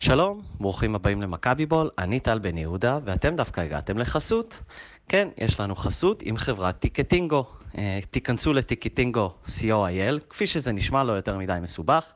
[0.00, 4.62] שלום, ברוכים הבאים למכבי בול, אני טל בן יהודה, ואתם דווקא הגעתם לחסות.
[5.08, 7.44] כן, יש לנו חסות עם חברת טיקטינגו.
[7.78, 12.12] אה, תיכנסו לטיקטינגו co.il, כפי שזה נשמע לא יותר מדי מסובך.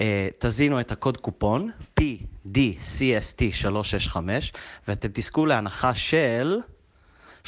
[0.00, 1.70] אה, תזינו את הקוד קופון
[2.00, 4.16] PDCST365,
[4.88, 6.58] ואתם תזכו להנחה של...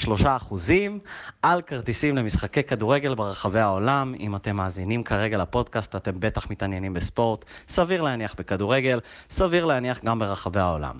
[0.00, 0.98] שלושה אחוזים
[1.42, 4.14] על כרטיסים למשחקי כדורגל ברחבי העולם.
[4.20, 7.44] אם אתם מאזינים כרגע לפודקאסט, אתם בטח מתעניינים בספורט.
[7.68, 10.94] סביר להניח בכדורגל, סביר להניח גם ברחבי העולם.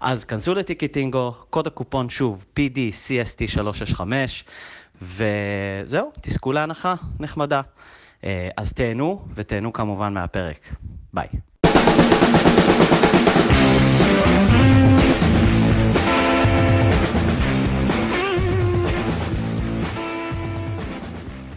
[0.00, 4.00] אז כנסו לטיקטינגו, קוד הקופון שוב, PDCST365,
[5.02, 7.60] וזהו, תזכו להנחה נחמדה.
[8.24, 10.58] אה, אז תהנו, ותהנו כמובן מהפרק.
[11.14, 11.28] ביי.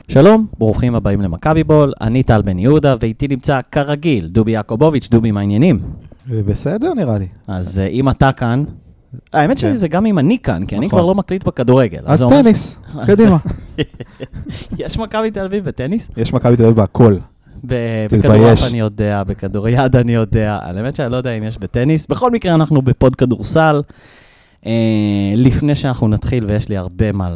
[0.10, 5.32] שלום, ברוכים הבאים למכבי בול, אני טל בן יהודה, ואיתי נמצא כרגיל דובי יעקובוביץ', דובי,
[5.32, 5.80] מה העניינים?
[6.28, 7.28] בסדר נראה לי.
[7.48, 8.64] אז אה, אם אתה כאן,
[9.34, 9.74] האמת כן.
[9.74, 11.00] שזה גם אם אני כאן, כי אני נכון.
[11.00, 12.02] כבר לא מקליט בכדורגל.
[12.06, 13.38] אז טניס, קדימה.
[14.80, 16.10] יש מכבי תל אביב בטניס?
[16.18, 17.18] יש מכבי תל אביב בהכל.
[17.66, 18.26] ב- תתבייש.
[18.26, 22.08] בכדורעף אני יודע, בכדוריד אני יודע, האמת שאני לא יודע אם יש בטניס.
[22.08, 23.82] בכל מקרה, אנחנו בפוד כדורסל.
[24.66, 27.36] אה, לפני שאנחנו נתחיל, ויש לי הרבה מה,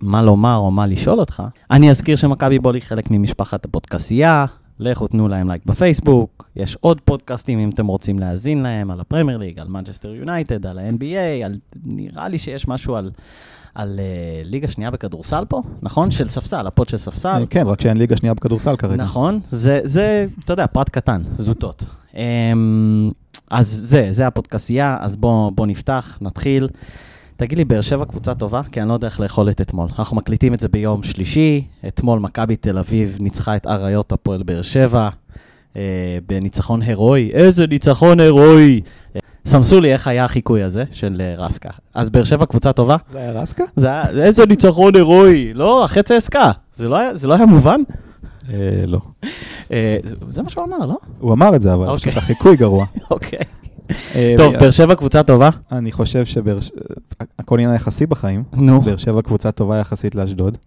[0.00, 4.46] מה לומר או מה לשאול אותך, אני אזכיר שמכבי בול היא חלק ממשפחת הפודקסייה.
[4.78, 9.38] לכו תנו להם לייק בפייסבוק, יש עוד פודקאסטים אם אתם רוצים להאזין להם, על הפרמייר
[9.38, 11.54] ליג, על מנצ'סטר יונייטד, על ה-NBA, על...
[11.84, 13.10] נראה לי שיש משהו על,
[13.74, 16.10] על uh, ליגה שנייה בכדורסל פה, נכון?
[16.10, 17.46] של ספסל, הפוד של ספסל.
[17.50, 18.96] כן, רק שאין ליגה שנייה בכדורסל כרגע.
[19.02, 21.84] נכון, זה, זה, אתה יודע, פרט קטן, זוטות.
[22.14, 23.10] אמ,
[23.50, 26.68] אז זה, זה הפודקסייה, אז בוא, בוא נפתח, נתחיל.
[27.36, 28.62] תגיד לי, באר שבע קבוצה טובה?
[28.72, 29.88] כי אני לא יודע איך לאכול את אתמול.
[29.98, 34.62] אנחנו מקליטים את זה ביום שלישי, אתמול מכבי תל אביב ניצחה את אריות הפועל באר
[34.62, 35.08] שבע,
[35.76, 37.30] אה, בניצחון הירואי.
[37.32, 38.80] איזה ניצחון הירואי!
[39.46, 41.70] סמסו לי איך היה החיקוי הזה של אה, רסקה.
[41.94, 42.96] אז באר שבע קבוצה טובה?
[43.12, 43.64] זה היה רסקה?
[43.76, 45.54] זה היה, איזה ניצחון הירואי!
[45.54, 46.50] לא, החצי עסקה.
[46.74, 47.80] זה לא היה, זה לא היה מובן?
[48.52, 49.00] אה, לא.
[49.72, 49.96] אה,
[50.28, 50.96] זה- מה שהוא אמר, לא?
[51.18, 51.96] הוא אמר את זה, אבל אוקיי.
[52.10, 52.86] פשוט החיקוי גרוע.
[53.10, 53.38] אוקיי.
[54.36, 55.50] טוב, באר שבע קבוצה טובה?
[55.72, 56.70] אני חושב שבאר ש-
[57.38, 58.42] הכל עניין יחסי בחיים.
[58.52, 58.80] נו.
[58.80, 60.58] באר שבע קבוצה טובה יחסית לאשדוד.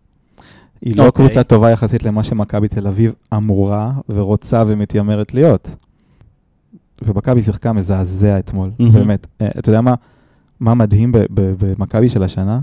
[0.81, 1.25] היא לא אוקיי.
[1.25, 5.69] קבוצה טובה יחסית למה שמכבי תל אביב אמורה ורוצה ומתיימרת להיות.
[7.01, 8.91] ומכבי שיחקה מזעזע אתמול, מהמם.
[8.93, 9.27] באמת.
[9.41, 9.93] אה, אתה יודע מה?
[10.59, 12.59] מה מדהים במכבי של השנה?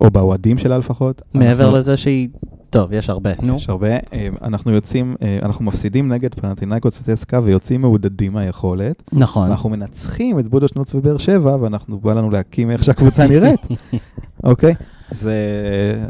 [0.00, 1.22] או באוהדים שלה לפחות?
[1.34, 2.28] מעבר אנחנו- לזה שהיא...
[2.70, 3.30] טוב, יש הרבה.
[3.42, 3.56] נו.
[3.56, 3.88] יש הרבה.
[3.88, 9.02] אה, אנחנו יוצאים, אה, אנחנו מפסידים נגד פנטינאיקוס וצסקה ויוצאים מעודדים מהיכולת.
[9.12, 9.50] נכון.
[9.50, 13.60] אנחנו מנצחים את בודושנוץ ובאר שבע, ואנחנו בא לנו להקים איך שהקבוצה נראית,
[14.44, 14.74] אוקיי?
[15.10, 15.34] זה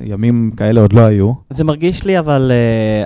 [0.02, 1.32] ימים כאלה עוד לא היו.
[1.50, 2.52] זה מרגיש לי, אבל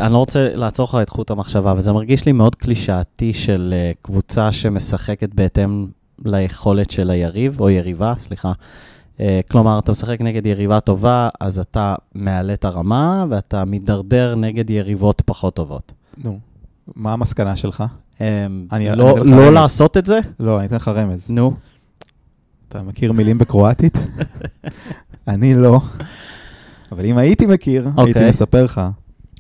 [0.00, 3.32] uh, אני לא רוצה לעצור לך את חוט המחשבה, אבל זה מרגיש לי מאוד קלישאתי
[3.32, 5.86] של uh, קבוצה שמשחקת בהתאם
[6.24, 8.52] ליכולת של היריב, או יריבה, סליחה.
[9.16, 14.70] Uh, כלומר, אתה משחק נגד יריבה טובה, אז אתה מעלה את הרמה, ואתה מידרדר נגד
[14.70, 15.92] יריבות פחות טובות.
[16.24, 16.38] נו,
[16.96, 17.84] מה המסקנה שלך?
[18.18, 18.20] Um,
[18.72, 19.52] אני- אני לא, לך לא.
[19.52, 20.18] לעשות את זה?
[20.40, 21.30] לא, אני אתן לך רמז.
[21.30, 21.54] נו.
[22.68, 23.98] אתה מכיר מילים בקרואטית?
[25.28, 25.80] אני לא.
[26.92, 28.28] אבל אם הייתי מכיר, הייתי אוקיי.
[28.28, 28.80] מספר לך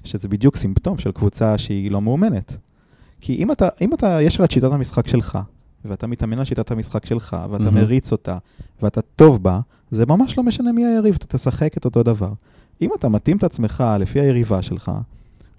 [0.04, 2.56] שזה בדיוק סימפטום של קבוצה שהיא לא מאומנת.
[3.20, 5.38] כי אם אתה, אם אתה, יש לך את שיטת המשחק שלך,
[5.84, 7.76] ואתה מתאמן על שיטת המשחק שלך, ואתה מהמם.
[7.76, 8.38] מריץ אותה,
[8.82, 9.60] ואתה טוב בה,
[9.90, 12.32] זה ממש לא משנה מי היריב, אתה תשחק את אותו דבר.
[12.82, 14.92] אם אתה מתאים את עצמך לפי היריבה שלך,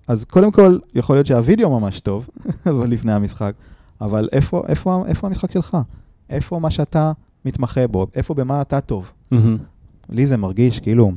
[0.07, 2.29] אז קודם כל, יכול להיות שהווידאו ממש טוב,
[2.69, 3.53] אבל לפני המשחק,
[4.01, 5.77] אבל איפה, איפה, איפה המשחק שלך?
[6.29, 7.11] איפה מה שאתה
[7.45, 8.07] מתמחה בו?
[8.15, 9.11] איפה במה אתה טוב?
[9.31, 9.57] מהמם.
[10.09, 11.11] לי זה מרגיש כאילו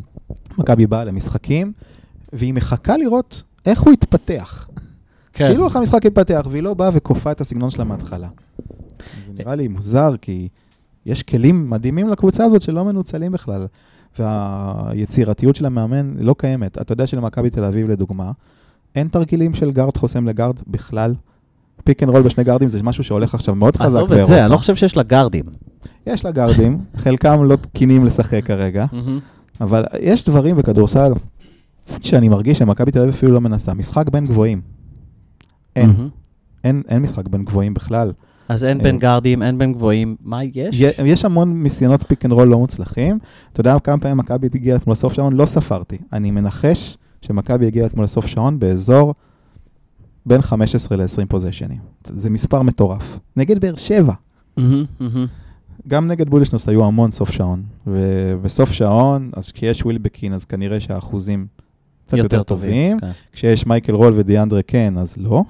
[0.58, 1.72] מכבי באה למשחקים,
[2.32, 4.68] והיא מחכה לראות איך הוא יתפתח.
[5.32, 5.48] כן.
[5.48, 8.28] כאילו איך המשחק יתפתח, והיא לא באה וכופה את הסגנון שלה מההתחלה.
[9.26, 10.48] זה נראה לי מוזר, כי
[11.06, 13.66] יש כלים מדהימים לקבוצה הזאת שלא מנוצלים בכלל,
[14.18, 16.78] והיצירתיות של המאמן לא קיימת.
[16.78, 18.32] אתה יודע שלמכבי תל אביב, לדוגמה,
[18.94, 21.14] אין תרגילים של גארד חוסם לגארד בכלל.
[21.84, 24.22] pick and roll בשני גארדים זה משהו שהולך עכשיו מאוד חזק עזוב באירופה.
[24.22, 25.44] את זה, אני לא חושב שיש לה גארדים.
[26.06, 28.84] יש לה גארדים, חלקם לא תקינים לשחק כרגע,
[29.60, 31.12] אבל יש דברים בכדורסל
[32.00, 33.74] שאני מרגיש שמכבי תל אביב אפילו לא מנסה.
[33.74, 34.60] משחק בין גבוהים.
[36.64, 38.12] אין, אין משחק בין גבוהים בכלל.
[38.48, 38.82] אז אין.
[38.82, 40.80] בין גארדים, אין בין גבוהים, מה יש?
[40.80, 43.18] יש, המון ניסיונות pick and roll לא מוצלחים.
[43.52, 45.32] אתה יודע כמה פעמים מכבי הגיעה אתמול לסוף שעון?
[45.32, 45.98] לא ספרתי.
[46.12, 49.14] אני מנחש שמכבי הגיעה אתמול לסוף שעון באזור
[50.26, 51.78] בין 15 ל-20 פוזיישנים.
[52.04, 53.18] זה מספר מטורף.
[53.36, 54.12] נגד באר שבע.
[55.88, 61.46] גם נגד בודשנוס היו המון סוף שעון, ובסוף שעון, אז כשיש ווילבקין, אז כנראה שהאחוזים
[62.06, 63.00] קצת יותר, יותר טובים.
[63.00, 63.10] כן.
[63.32, 65.42] כשיש מייקל רול ודיאנדרה כן, אז לא.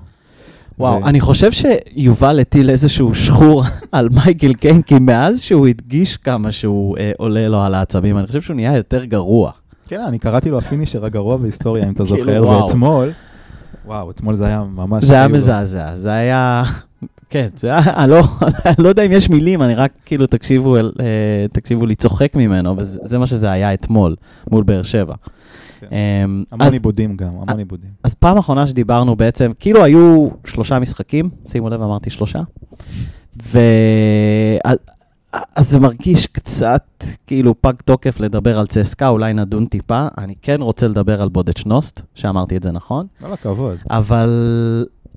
[0.78, 3.62] וואו, ו- אני חושב שיובל הטיל איזשהו שחור
[3.92, 8.26] על מייקל קיין, כי מאז שהוא הדגיש כמה שהוא אה, עולה לו על העצבים, אני
[8.26, 9.50] חושב שהוא נהיה יותר גרוע.
[9.88, 12.48] כן, אני קראתי לו הפינישר הגרוע בהיסטוריה, אם אתה כאילו, זוכר.
[12.48, 13.08] ואתמול,
[13.86, 15.04] וואו, אתמול זה היה ממש...
[15.04, 16.62] זה היה כאילו- מזעזע, זה היה...
[17.30, 18.22] כן, זה היה, אני לא,
[18.78, 20.82] לא יודע אם יש מילים, אני רק כאילו, תקשיבו, אה,
[21.52, 24.16] תקשיבו לי, צוחק ממנו, וזה זה מה שזה היה אתמול,
[24.50, 25.14] מול באר שבע.
[25.80, 25.86] כן.
[26.24, 27.90] אמ, המון עיבודים גם, המון עיבודים.
[28.04, 32.40] אז פעם אחרונה שדיברנו בעצם, כאילו היו שלושה משחקים, שימו לב, אמרתי שלושה,
[33.42, 33.58] ו...
[34.64, 34.78] אז-
[35.60, 36.82] זה מרגיש קצת
[37.26, 40.06] כאילו פג תוקף לדבר על צסקה, אולי נדון טיפה.
[40.18, 43.76] אני כן רוצה לדבר על בודוצ'נוסט, שאמרתי את זה נכון, כל הכבוד.
[43.90, 44.30] אבל...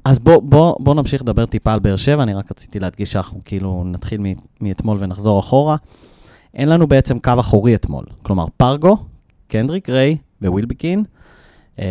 [0.05, 3.39] אז בוא, בוא, בוא נמשיך לדבר טיפה על באר שבע, אני רק רציתי להדגיש שאנחנו
[3.45, 4.21] כאילו נתחיל
[4.61, 5.75] מאתמול ונחזור אחורה.
[6.53, 8.97] אין לנו בעצם קו אחורי אתמול, כלומר פארגו,
[9.47, 10.17] קנדריק ריי
[10.47, 11.03] ווילבקין.
[11.79, 11.85] אה,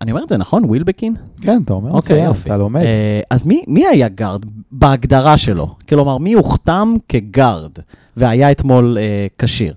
[0.00, 0.64] אני אומר את זה נכון?
[0.64, 1.14] ווילבקין?
[1.40, 2.48] כן, אתה אומר אוקיי, מצוין, יופי.
[2.48, 2.82] אתה לומד.
[2.82, 5.74] אה, אז מי, מי היה גארד בהגדרה שלו?
[5.88, 7.72] כלומר, מי הוחתם כגארד
[8.16, 9.74] והיה אתמול אה, כשיר?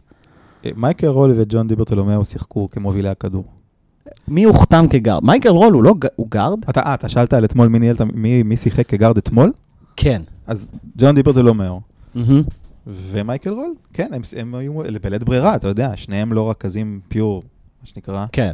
[0.66, 3.44] אה, מייקל רול וג'ון דיברטולומיאו שיחקו כמובילי הכדור.
[4.28, 5.24] מי הוחתם כגארד?
[5.24, 6.60] מייקל רול הוא לא הוא גארד?
[6.70, 9.52] אתה, אתה שאלת על אתמול מי ניהל, את ה- מי מי שיחק כגארד אתמול?
[9.96, 10.22] כן.
[10.48, 11.80] אז ג'ון דיברטולומיאו
[12.16, 12.44] מהמם.
[12.88, 17.44] ומייקל רול, כן, הם, הם היו בלית ברירה, אתה יודע, שניהם לא רכזים pure,
[17.84, 18.26] מה שנקרא.
[18.32, 18.52] כן,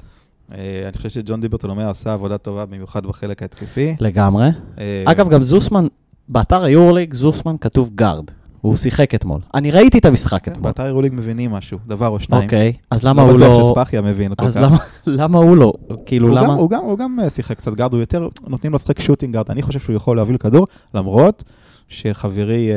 [0.51, 3.95] אה, אני חושב שג'ון דיברטולומיאו עשה עבודה טובה, במיוחד בחלק ההתקפי.
[3.99, 4.47] לגמרי.
[4.79, 5.87] אה, אגב, גם זוסמן,
[6.29, 8.25] באתר היורוליג, זוסמן כתוב גארד.
[8.61, 9.39] הוא שיחק אתמול.
[9.53, 10.63] אני ראיתי את המשחק כן, אתמול.
[10.63, 12.43] באתר יורוליג מבינים משהו, דבר או שניים.
[12.43, 13.47] אוקיי, אז למה הוא לא לא...
[13.57, 14.61] בטוח שספחיה מבין כל כך.
[14.63, 14.77] למה-
[15.23, 15.73] למה הוא לא?
[16.05, 16.53] כאילו, למה?
[16.53, 19.51] הוא, גם, אה, שיחק קצת גארד, הוא יותר, נותנים לו לשחק shooting guard.
[19.51, 21.43] אני חושב שהוא יכול להוביל כדור, למרות
[21.87, 22.69] שחברי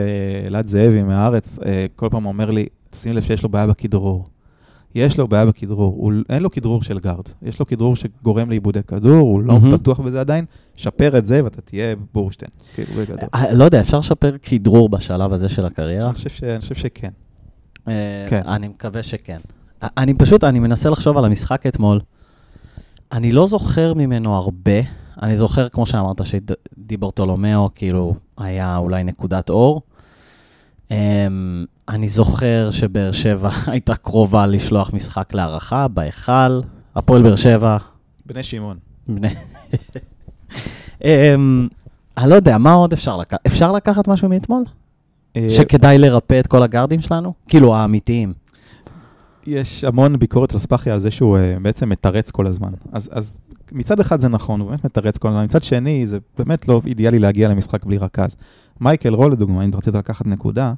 [0.46, 1.58] אלעד זאבי מהארץ
[1.96, 4.26] כל פעם אומר לי, שים לב שיש לו בעיה בכדרור.
[4.94, 8.82] יש לו בעיה בכדרור, הוא, אין לו כדרור של גארד, יש לו כדרור שגורם לאיבודי
[8.82, 9.72] כדור, הוא לא מהמם.
[9.72, 10.44] בטוח בזה עדיין,
[10.76, 13.28] שפר את זה ואתה תהיה בורשטיין, כאילו בגדול.
[13.34, 16.06] אה, לא יודע, אפשר לשפר כדרור בשלב הזה של הקריירה?
[16.06, 17.10] אני חושב, ש, אני חושב שכן.
[17.88, 18.42] אה, כן.
[18.46, 19.38] אני מקווה שכן.
[19.80, 22.00] א- אני פשוט, אני מנסה לחשוב על המשחק אתמול.
[23.12, 24.80] אני לא זוכר ממנו הרבה.
[25.22, 29.82] אני זוכר, כמו שאמרת, שדיברטולומיאו כאילו היה אולי נקודת אור.
[30.92, 36.60] אמ, אני זוכר שבאר שבע הייתה קרובה לשלוח משחק להערכה בהיכל.
[36.96, 37.76] הפועל באר שבע,
[38.26, 38.76] בני שמעון.
[39.08, 39.28] בני...
[41.04, 41.68] אמ,
[42.16, 43.46] אני לא יודע, מה עוד אפשר לקחת?
[43.46, 44.64] אפשר לקחת משהו מאתמול?
[45.36, 47.32] אה, שכדאי לרפא את כל הגארדים שלנו?
[47.48, 48.32] כאילו, האמיתיים.
[49.46, 52.72] יש המון ביקורת על ספחיה על זה שהוא uh, בעצם מתרץ כל הזמן.
[52.92, 53.38] אז, אז
[53.72, 57.18] מצד אחד זה נכון, הוא באמת מתרץ כל הזמן, מצד שני זה באמת לא אידיאלי
[57.18, 58.36] להגיע למשחק בלי רכז.
[58.80, 60.72] מייקל רול, לדוגמה, אם רצית לקחת נקודה,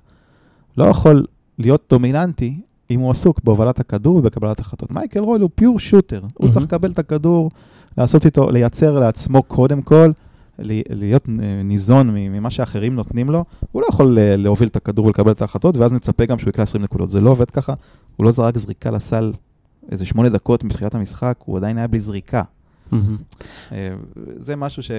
[0.77, 1.27] לא יכול
[1.59, 4.91] להיות דומיננטי אם הוא עסוק בהובלת הכדור ובקבלת החלטות.
[4.91, 6.53] מייקל רול הוא פיור שוטר, הוא מהמם.
[6.53, 7.51] צריך לקבל את הכדור,
[7.99, 10.11] לעשות איתו, לייצר לעצמו קודם כל,
[10.59, 15.33] להיות אה, ניזון ממה שאחרים נותנים לו, הוא לא יכול אה, להוביל את הכדור ולקבל
[15.33, 17.11] את ההחלטות, ואז נצפה גם שהוא יקלע 20 נקודות.
[17.11, 17.75] זה לא עובד ככה,
[18.17, 19.33] הוא לא זרק זריקה לסל
[19.93, 22.43] איזה שמונה דקות מתחילת המשחק, הוא עדיין היה בלי זריקה.
[23.73, 23.89] אה,
[24.37, 24.91] זה משהו ש...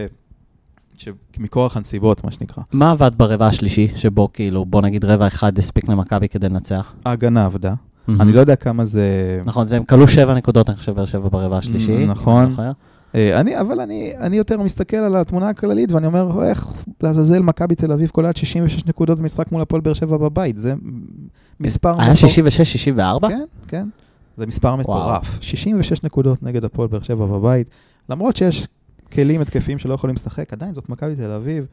[0.98, 2.64] שמכורח הנסיבות, מה שנקרא.
[2.74, 6.94] מה עבד ברבע השלישי, שבו כאילו, בוא נגיד רבע אחד הספיק למכבי כדי לנצח?
[7.06, 7.74] ההגנה עבדה.
[8.20, 9.42] אני לא יודע כמה זה...
[9.46, 12.06] נכון, זה הם קלעו שבע נקודות, אני חושב, באר שבע ברבע השלישי.
[12.06, 12.56] נכון.
[13.16, 13.34] אני.
[13.34, 16.68] אה, אני, אבל אני, אני יותר מסתכל על התמונה הכללית, ואני אומר, איך
[17.02, 20.74] לעזאזל מכבי תל אביב קולעת 66 נקודות במשחק מול הפועל באר שבע בבית, זה
[21.60, 22.02] מספר...
[22.02, 23.26] היה מטורף.
[23.26, 23.28] 66-64?
[23.28, 23.88] כן, כן.
[24.38, 25.38] זה מספר מטורף.
[25.42, 27.70] 66 נקודות נגד הפועל באר שבע בבית,
[28.10, 28.68] למרות שיש
[29.12, 31.66] כלים התקפיים שלא יכולים לשחק, עדיין זאת מכבי תל אביב.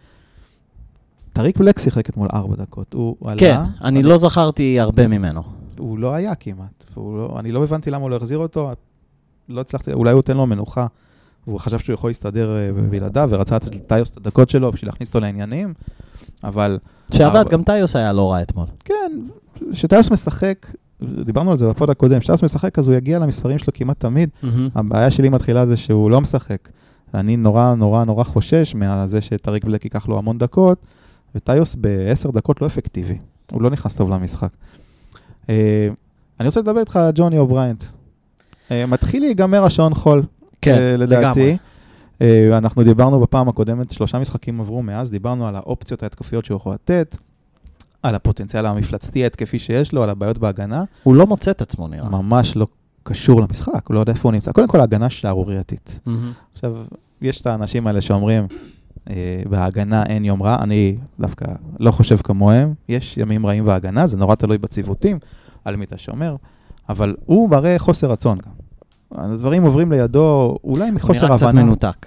[1.33, 2.95] טאריק בלק שיחק אתמול ארבע דקות.
[2.95, 3.39] הוא עלה...
[3.39, 5.43] כן, אני לא זכרתי הרבה ממנו.
[5.79, 6.85] הוא לא היה כמעט.
[6.97, 8.71] לא, אני לא הבנתי למה הוא לא החזיר אותו,
[9.49, 10.87] לא הצלחתי, אולי הוא ייתן לו מנוחה.
[11.45, 15.09] הוא חשב שהוא יכול להסתדר אה, בלעדיו, ורצה לתת לטיוס את הדקות שלו בשביל להכניס
[15.09, 15.75] אותו לעניינים,
[16.45, 16.79] אבל
[17.13, 18.67] שעבד, גם טיוס היה לא רע אתמול.
[18.85, 19.13] כן,
[19.73, 20.67] כשטיוס משחק,
[21.25, 24.29] דיברנו על זה בפוד הקודם, כשטיוס משחק אז הוא יגיע למספרים שלו כמעט תמיד.
[24.75, 26.69] הבעיה שלי מתחילה זה שהוא לא משחק.
[27.15, 30.79] אני נורא נורא נורא חושש מזה שטריק בלק ייקח לו המון דקות,
[31.35, 33.19] ותיוס בעשר דקות לא אפקטיבי.
[33.53, 34.49] הוא לא נכנס טוב למשחק.
[35.49, 35.89] אה,
[36.41, 37.85] אני רוצה לדבר איתך על ג'וני אובריינט.
[38.71, 40.23] אה, מתחיל להיגמר השעון חול,
[40.63, 41.41] כן, לדעתי.
[41.41, 41.57] לגמרי.
[42.23, 46.75] אה, אנחנו דיברנו בפעם הקודמת, שלושה משחקים עברו מאז, דיברנו על האופציות ההתקפיות שהוא יכול
[46.75, 47.17] לתת,
[48.03, 50.85] על הפוטנציאל המפלצתי ההתקפי שיש לו, על הבעיות בהגנה.
[51.03, 52.11] הוא לא מוצא את עצמו, נראה.
[52.11, 52.67] ממש לא
[53.03, 54.53] קשור למשחק, הוא לא יודע איפה הוא נמצא.
[54.53, 56.01] קודם כל, ההגנה שערורייתית.
[56.07, 56.33] מהמם.
[56.53, 56.77] עכשיו,
[57.23, 58.47] יש את האנשים האלה שאומרים,
[59.11, 61.45] אה, בהגנה אין יום רע, אני דווקא
[61.81, 65.19] לא חושב כמוהם, יש ימים רעים בהגנה, זה נורא תלוי בציוותים,
[65.65, 66.37] על מי אתה שומר,
[66.89, 68.53] אבל הוא מראה חוסר רצון גם.
[69.15, 71.63] הדברים עוברים לידו, אולי מחוסר נראה קצת הבנה.
[71.65, 72.07] מנותק.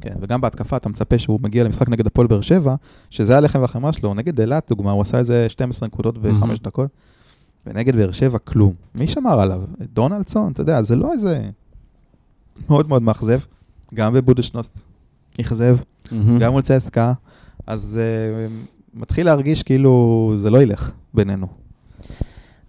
[0.00, 2.74] כן, וגם בהתקפה אתה מצפה שהוא מגיע למשחק נגד הפועל באר שבע,
[3.10, 6.62] שזה הלחם והחמאה שלו, נגד אילת, דוגמה, הוא עשה איזה 12 נקודות בחמש Mhm.
[6.62, 6.90] דקות,
[7.66, 8.72] ונגד באר שבע, כלום.
[8.94, 9.60] מי שמר עליו?
[9.92, 11.48] דונלדסון, אתה יודע, זה לא איזה...
[12.68, 13.38] מאוד מאוד מאכזב.
[13.94, 14.78] גם בבודשנוסט
[15.40, 15.76] אכזב,
[16.12, 16.38] מהמם.
[16.38, 17.12] גם מול צסקה,
[17.66, 21.46] אז uh, מתחיל להרגיש כאילו זה לא ילך בינינו.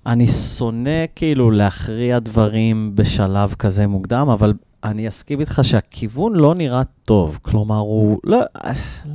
[0.06, 6.82] אני שונא כאילו להכריע דברים בשלב כזה מוקדם, אבל אני אסכים איתך שהכיוון לא נראה
[7.04, 7.40] טוב.
[7.42, 8.40] כלומר, הוא, לא,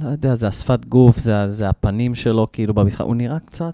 [0.02, 3.72] לא יודע, זה השפת גוף, זה, זה הפנים שלו כאילו במשחק, הוא נראה קצת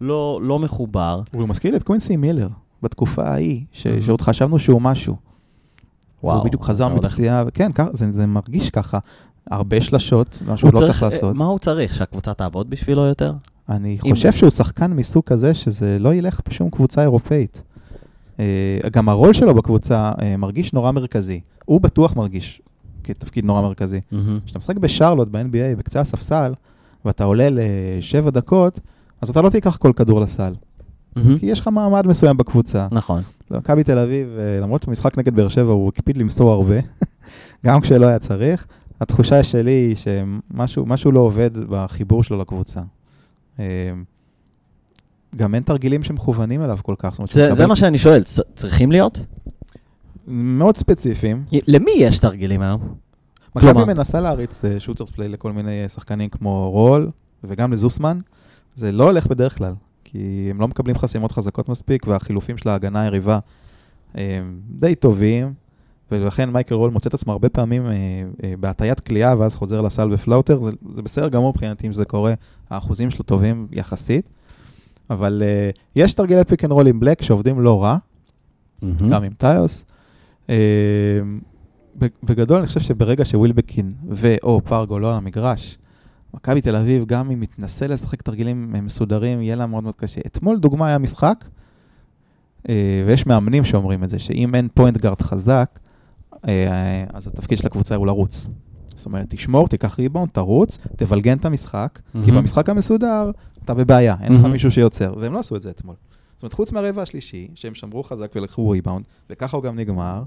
[0.00, 1.22] לא, לא מחובר.
[1.34, 2.48] הוא מזכיר לי את קווינסי מילר
[2.82, 3.90] בתקופה ההיא, ש- Mhm.
[4.06, 5.16] שעוד חשבנו שהוא משהו.
[6.22, 6.36] וואו.
[6.38, 8.98] הוא בדיוק חזר מפציעה, וכן, ככה- זה, זה מרגיש ככה.
[9.50, 11.36] הרבה שלשות, מה שהוא הוא לא צריך לעשות.
[11.36, 11.94] מה הוא צריך?
[11.94, 13.32] שהקבוצה תעבוד בשבילו יותר?
[13.68, 17.62] אני חושב שהוא שחקן מסוג כזה שזה לא ילך בשום קבוצה אירופאית.
[18.40, 21.40] אה, גם הרול שלו בקבוצה אה, מרגיש נורא מרכזי.
[21.64, 22.62] הוא בטוח מרגיש
[23.04, 24.00] כתפקיד נורא מרכזי.
[24.44, 26.52] כשאתה משחק בשרלוט ב-NBA, בקצה הספסל,
[27.04, 28.80] ואתה עולה לשבע דקות,
[29.20, 30.54] אז אתה לא תיקח כל כדור לסל.
[31.38, 32.86] כי יש לך מעמד מסוים בקבוצה.
[32.90, 33.22] נכון.
[33.50, 36.74] מכבי תל אביב, אה, למרות שבמשחק נגד באר שבע הוא הקפיד למסור הרבה,
[37.66, 38.66] גם כשלא היה צריך,
[39.00, 42.80] התחושה שלי היא שמשהו משהו לא עובד בחיבור שלו לקבוצה.
[43.60, 43.64] אה,
[45.36, 47.18] גם אין תרגילים שמכוונים אליו כל כך.
[47.18, 48.22] אומרת, זה, שהוא זה מה שאני שואל,
[48.54, 49.20] צריכים להיות?
[50.26, 51.44] מאוד ספציפיים.
[51.68, 52.94] למי יש תרגילים היום?
[53.56, 57.10] מכבי מנסה להריץ shooter's play לכל מיני אה, שחקנים כמו רול,
[57.44, 58.18] וגם לזוסמן.
[58.74, 59.74] זה לא הולך בדרך כלל,
[60.04, 63.38] כי הם לא מקבלים חסימות חזקות מספיק, והחילופים של ההגנה היריבה
[64.14, 65.52] הם די טובים,
[66.10, 67.92] ולכן מייקל רול מוצא את עצמו הרבה פעמים אה,
[68.44, 70.60] אה, בהטעיית קליעה, ואז חוזר לסל ב floater.
[70.60, 72.34] זה, זה בסדר גמור מבחינתי אם זה קורה,
[72.70, 74.28] האחוזים שלו טובים יחסית.
[75.10, 77.96] אבל אה, יש תרגילי pick and roll עם בלק שעובדים לא רע,
[78.82, 79.08] מהמם.
[79.08, 79.84] גם עם טיוס.
[80.50, 80.56] אה,
[82.22, 85.78] בגדול, אני חושב שברגע שווילבקין ו/או פרגו לא על המגרש,
[86.34, 90.20] מכבי תל אביב, גם אם יתנסה לשחק תרגילים אה, מסודרים, יהיה לה מאוד מאוד קשה.
[90.26, 91.44] אתמול, דוגמה, היה משחק,
[92.68, 95.78] אה, ויש מאמנים שאומרים את זה, שאם אין point guard חזק,
[97.12, 98.46] אז התפקיד של הקבוצה הוא לרוץ.
[98.94, 102.36] זאת אומרת, תשמור, תיקח ריבאונד, תרוץ, תבלגן את המשחק, כי מהמם.
[102.36, 103.30] במשחק המסודר
[103.64, 104.52] אתה בבעיה, אין לך מהמם.
[104.52, 105.94] מישהו שיוצר, והם לא עשו את זה אתמול.
[106.36, 110.22] זאת אומרת, חוץ מהרבע השלישי, שהם שמרו חזק ולקחו ריבאונד, וככה הוא גם נגמר,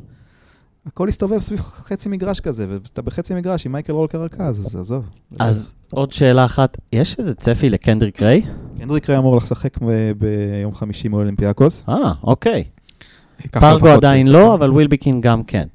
[0.86, 5.10] הכל הסתובב סביב חצי מגרש כזה, ואתה בחצי מגרש עם מייקל רול כרכז, אז עזוב.
[5.40, 8.42] אז עוד שאלה אחת, יש איזה צפי לקנדריק ריי?
[8.80, 11.84] קנדריק ריי אמור לשחק ב- ביום חמישי מול אולימפיאקוס.
[11.90, 12.64] אה, אוקיי.
[13.52, 15.68] ככה פרגו עדיין לא, אבל ווילביקין גם כן.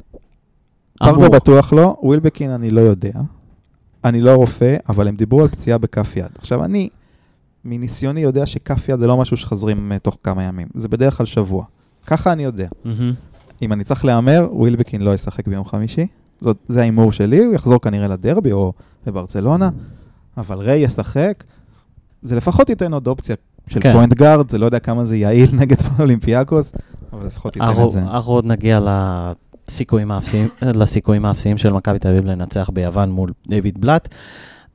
[0.99, 1.29] פרגו אמור.
[1.29, 3.13] בטוח לא, ווילבקין אני לא יודע.
[4.05, 6.31] אני לא רופא, אבל הם דיברו על פציעה בכף יד.
[6.39, 6.89] עכשיו, אני,
[7.65, 10.67] מניסיוני, יודע שכף יד זה לא משהו שחזרים אה, תוך כמה ימים.
[10.75, 11.65] זה בדרך כלל שבוע.
[12.07, 12.69] ככה אני יודע.
[12.85, 13.13] מהמם.
[13.63, 16.07] אם אני צריך להמר, ווילבקין לא ישחק ביום חמישי.
[16.41, 18.73] זאת, זה ההימור שלי, הוא יחזור כנראה לדרבי או
[19.07, 19.71] לברצלונה,
[20.37, 21.45] אבל ריי ישחק.
[22.23, 23.37] זה לפחות ייתן עוד אופציה
[23.69, 23.93] של כן.
[23.93, 26.73] point guard, זה לא יודע כמה זה יעיל נגד אולימפיאקוס,
[27.13, 28.03] אבל לפחות ייתן את זה.
[28.03, 28.81] אנחנו עוד נגיע
[29.69, 34.09] לסיכויים האפסיים, לסיכויים האפסיים של מכבי תל אביב לנצח ביוון מול דיוויד בלאט.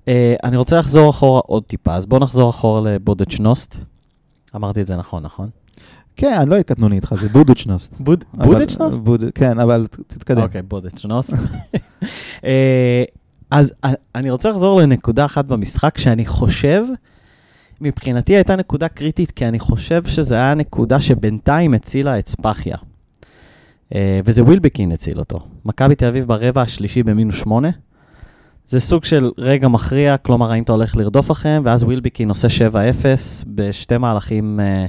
[0.07, 3.75] אה, אני רוצה לחזור אחורה עוד טיפה, אז בואו נחזור אחורה לבודדשנוסט.
[4.55, 5.49] אמרתי את זה נכון, נכון?
[6.15, 8.01] כן, אני לא אהיה קטנוני איתך, זה בודוצ'נוסט.
[8.01, 8.99] בוד- אבל- בודדשנוסט?
[9.01, 10.41] בוד- כן, אבל תתקדם.
[10.41, 11.33] אוקיי, בודדשנוסט.
[12.45, 13.03] אה,
[13.51, 16.83] אז אה, אני רוצה לחזור לנקודה אחת במשחק שאני חושב,
[17.81, 22.77] מבחינתי הייתה נקודה קריטית, כי אני חושב שזו הייתה נקודה שבינתיים הצילה את ספאחיה.
[23.95, 25.39] אה, וזה ווילבקין הציל אותו.
[25.65, 27.69] מכבי תל אביב ברבע השלישי במינוס שמונה.
[28.65, 32.73] זה סוג של רגע מכריע, כלומר, האם אתה הולך לרדוף אחריהם, ואז ווילבקין עושה 7-0
[33.47, 34.85] בשתי מהלכים, אה,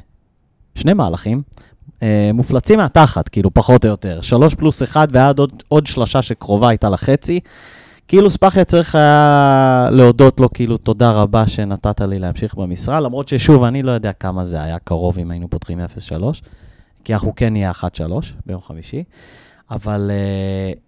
[0.75, 1.43] שני מהלכים,
[2.03, 4.21] אה, מופלצים מהתחת, כאילו, פחות או יותר.
[4.21, 7.41] שלוש פלוס אחד, ועד עוד, עוד שלושה שקרובה הייתה לחצי.
[8.09, 13.65] כאילו ספחיה צריך היה להודות לו, כאילו, תודה רבה שנתת לי להמשיך במשרה, למרות ששוב,
[13.65, 16.43] אני לא יודע כמה זה היה קרוב אם היינו פותחים 0-3,
[17.05, 17.85] כי אנחנו כן נהיה 1-3
[18.47, 19.05] ביום חמישי,
[19.71, 20.79] אבל uh,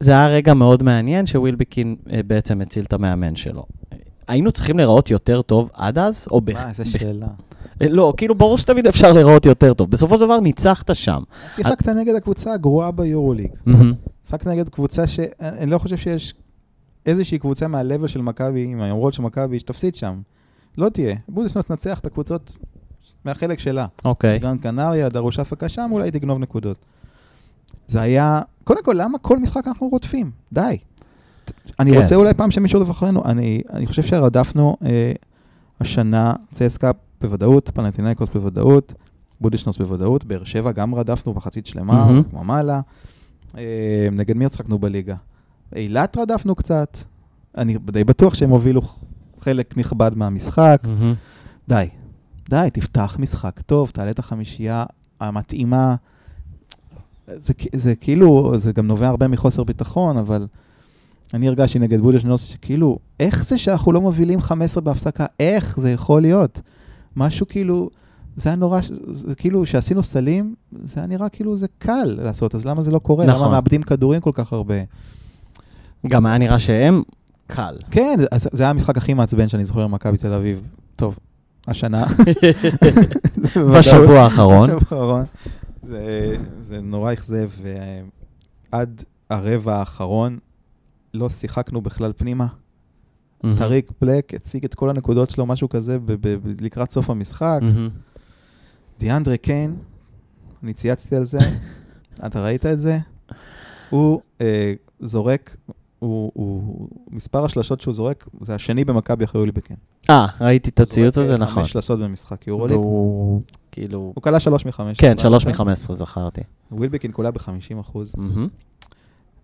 [0.00, 3.64] זה היה רגע מאוד מעניין שווילבקין uh, בעצם הציל את המאמן שלו.
[4.28, 6.56] היינו צריכים להיראות יותר טוב עד אז, או בכ...
[6.56, 7.26] מה, איזה שאלה.
[7.82, 9.90] אה, לא, כאילו, ברור שתמיד אפשר להיראות יותר טוב.
[9.90, 11.22] בסופו של דבר ניצחת שם.
[11.54, 13.50] שיחקת נגד הקבוצה הגרועה ביורוליג.
[14.24, 15.20] שיחקת נגד קבוצה ש...
[15.40, 16.34] אני לא חושב שיש
[17.06, 20.20] איזושהי קבוצה מהלבל של מכבי, עם היומרות של מכבי, שתפסיד שם.
[20.78, 21.16] לא תהיה.
[21.28, 22.52] בודסנוט תנצח את הקבוצות
[23.24, 23.86] מהחלק שלה.
[24.04, 24.38] אוקיי.
[24.38, 26.76] גרן קנריה, דרוש אפקה שם, אולי תגנוב נקודות.
[27.86, 28.40] זה היה...
[28.64, 30.30] קודם כל, למה כל משחק אנחנו רודפים?
[30.52, 30.78] די.
[31.80, 32.00] אני כן.
[32.00, 33.24] רוצה אולי פעם שמישהו ירדוף אחרינו.
[33.24, 35.12] אני, אני חושב שרדפנו אה,
[35.80, 38.94] השנה צסקה בוודאות, פנטינאיקוס בוודאות,
[39.40, 42.22] בודשנוס בוודאות, באר שבע גם רדפנו מחצית שלמה, מהמם.
[42.22, 42.80] כמו מעלה.
[43.58, 45.14] אה, נגד מי הצחקנו בליגה?
[45.76, 46.98] אילת רדפנו קצת.
[47.58, 48.82] אני די בטוח שהם הובילו
[49.38, 50.82] חלק נכבד מהמשחק.
[50.86, 51.14] מהמם.
[51.68, 51.88] די,
[52.48, 54.84] די, תפתח משחק טוב, תעלה את החמישייה
[55.20, 55.94] המתאימה.
[57.36, 60.46] זה, זה כאילו, זה גם נובע הרבה מחוסר ביטחון, אבל
[61.34, 65.26] אני הרגשתי נגד בודשנוס שכאילו, איך זה שאנחנו לא מובילים 15 בהפסקה?
[65.40, 66.60] איך זה יכול להיות?
[67.16, 67.90] משהו כאילו,
[68.36, 68.80] זה היה נורא,
[69.10, 72.98] זה כאילו, שעשינו סלים, זה היה נראה כאילו זה קל לעשות, אז למה זה לא
[72.98, 73.26] קורה?
[73.26, 73.42] נכון.
[73.42, 74.74] למה מאבדים כדורים כל כך הרבה?
[76.08, 77.02] גם היה נראה שהם
[77.46, 77.76] קל.
[77.90, 80.62] כן, אז זה היה המשחק הכי מעצבן שאני זוכר במכבי תל אביב.
[80.96, 81.18] טוב,
[81.68, 82.06] השנה.
[83.74, 84.70] בשבוע האחרון.
[84.70, 85.24] בשבוע האחרון.
[85.82, 87.50] זה, זה נורא אכזב,
[88.72, 90.38] ועד הרבע האחרון
[91.14, 92.46] לא שיחקנו בכלל פנימה.
[93.44, 93.56] מהמם.
[93.56, 97.58] טאריק בלאק הציג את כל הנקודות שלו, משהו כזה, ב- ב- ב- לקראת סוף המשחק.
[97.62, 97.88] מהמם.
[98.98, 99.76] דיאנדרה קיין,
[100.62, 101.38] אני צייצתי על זה,
[102.26, 102.98] אתה ראית את זה?
[103.90, 105.56] הוא אה, זורק,
[106.00, 109.76] הוא, הוא, מספר השלשות שהוא זורק, זה השני במכבי אחרי אוליבקין.
[110.10, 111.62] אה, ראיתי את הציוץ זורק, הזה, אה, נכון.
[111.62, 112.76] חמש שלשות במשחק יורוליג.
[112.76, 113.42] והוא
[113.72, 114.12] כאילו...
[114.14, 114.98] הוא כלה שלוש מחמש.
[114.98, 115.46] כן, שלוש?
[115.46, 116.40] מחמש עשרה זכרתי.
[116.72, 118.12] ווילבקין קולע ב-50 אחוז.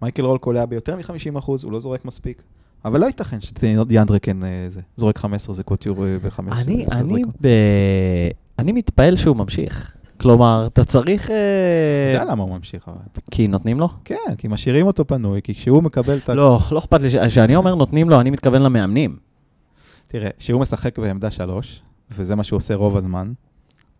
[0.02, 2.42] מייקל רול קולע ביותר מ-50 אחוז, הוא לא זורק מספיק.
[2.84, 7.48] אבל לא ייתכן שדיאנדרה כן אה, זה, זורק 15 זריקות יורו ב-5 אני, אני, ב...
[8.58, 9.96] אני מתפעל שהוא ממשיך.
[10.20, 11.25] כלומר, אתה צריך...
[11.25, 12.96] אתה אה, יודע למה הוא ממשיך, אבל.
[13.30, 13.88] כי נותנים לו?
[14.04, 16.35] כן, כי משאירים אותו פנוי, כי כשהוא מקבל את ה...
[16.35, 17.08] לא, לא אכפת לי.
[17.26, 19.16] כשאני אומר נותנים לו, אני מתכוון למאמנים.
[20.06, 23.32] תראה, כשהוא משחק בעמדה שלוש, וזה מה שהוא עושה רוב הזמן,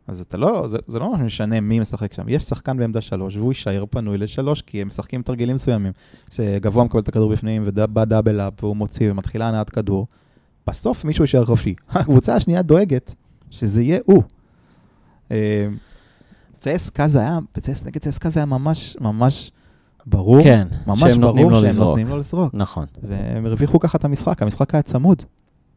[0.07, 2.29] אז אתה לא, זה, זה לא ממש משנה מי משחק שם.
[2.29, 5.93] יש שחקן בעמדה שלוש, והוא יישאר פנוי לשלוש, כי הם משחקים תרגילים מסוימים.
[6.31, 10.07] שגבוה מקבל את הכדור בפנים, ובא דאבל אפ, והוא מוציא, ומתחילה הנעת כדור.
[10.67, 11.75] בסוף מישהו יישאר חופשי.
[11.91, 13.15] הקבוצה השנייה דואגת
[13.51, 14.23] שזה יהיה הוא.
[16.59, 19.53] צסקה זה היה, בצס, נגד צסקה זה היה ממש, ממש
[20.07, 20.43] ברור.
[20.43, 21.89] כן, ממש שהם נותנים ברור לו שהם לזרוק.
[21.89, 22.55] נותנים לו לזרוק.
[22.55, 22.87] נכון.
[23.03, 25.23] והם הרוויחו ככה את המשחק, המשחק היה צמוד.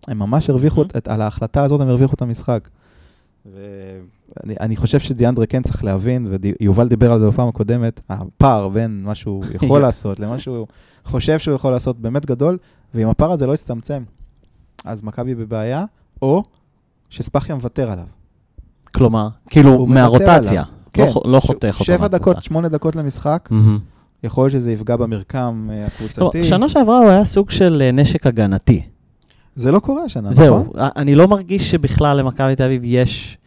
[0.08, 2.70] הם ממש הרוויחו, את, את, על ההחלטה הזאת הם הרוויחו את המשחק.
[3.46, 6.28] ואני אני חושב שדיאנדרה כן צריך להבין,
[6.60, 10.68] ויובל דיבר על זה בפעם הקודמת, הפער בין מה שהוא יכול לעשות למה שהוא
[11.06, 12.58] חושב שהוא יכול לעשות באמת גדול,
[12.94, 14.04] ואם הפער הזה לא יצטמצם,
[14.86, 15.86] אז מכבי בבעיה,
[16.22, 16.44] או
[17.10, 18.08] שספחיה מוותר עליו.
[18.94, 20.62] כלומר, כאילו, מהרוטציה.
[20.62, 21.84] לא כן, לא ש- חותך אותו.
[21.84, 22.08] שבע.
[22.08, 23.80] דקות, שמונה דקות למשחק, מהמם.
[24.24, 26.44] יכול להיות שזה יפגע במרקם אה, לא, הקבוצתי.
[26.46, 28.82] שנה שעברה הוא היה סוג של אה, נשק הגנתי.
[29.56, 30.74] זה לא קורה השנה, זהו, נכון?
[30.96, 33.38] אני לא מרגיש שבכלל למכבי תל אביב יש...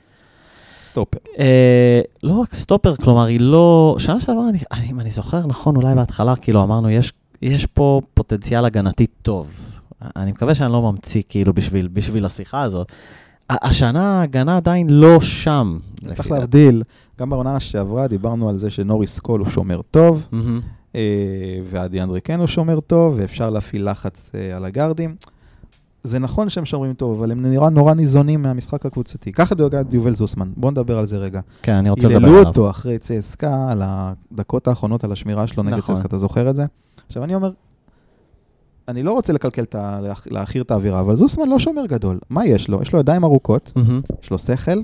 [0.84, 1.18] סטופר.
[1.38, 3.96] אה, לא רק סטופר, כלומר, היא לא...
[3.98, 8.00] שנה שעברה, אני, אני, אם אני זוכר נכון, אולי בהתחלה, כאילו, אמרנו, יש, יש פה
[8.14, 9.54] פוטנציאל הגנתי טוב.
[10.16, 12.92] אני מקווה שאני לא ממציא, כאילו, בשביל, בשביל השיחה הזאת.
[13.62, 15.78] השנה ההגנה עדיין לא שם.
[16.12, 16.30] צריך.
[16.30, 16.82] להבדיל,
[17.18, 20.28] גם בעונה שעברה דיברנו על זה שנוריס קול הוא שומר טוב.
[20.94, 21.00] אה,
[21.64, 25.14] ועדי אנדרי כן הוא שומר טוב, ואפשר להפעיל לחץ אה, על הגארדים.
[26.04, 29.32] זה נכון שהם שומרים טוב, אבל הם נראה נורא ניזונים מהמשחק הקבוצתי.
[29.32, 31.40] קח את דואגת יובל זוסמן, בואו נדבר על זה רגע.
[31.62, 32.48] כן, אני רוצה לדבר היללו עליו.
[32.48, 35.94] אותו אחרי צסקה על הדקות האחרונות, על השמירה שלו נגד נכון.
[35.94, 36.66] צסקה, אתה זוכר את זה?
[37.06, 37.50] עכשיו אני אומר,
[38.88, 40.00] אני לא רוצה לקלקל את ה...
[40.02, 42.18] להכ- להעכיר את האווירה, אבל זוסמן לא שומר גדול.
[42.30, 42.82] מה יש לו?
[42.82, 43.98] יש לו ידיים ארוכות, מהמם.
[44.22, 44.80] יש לו שכל,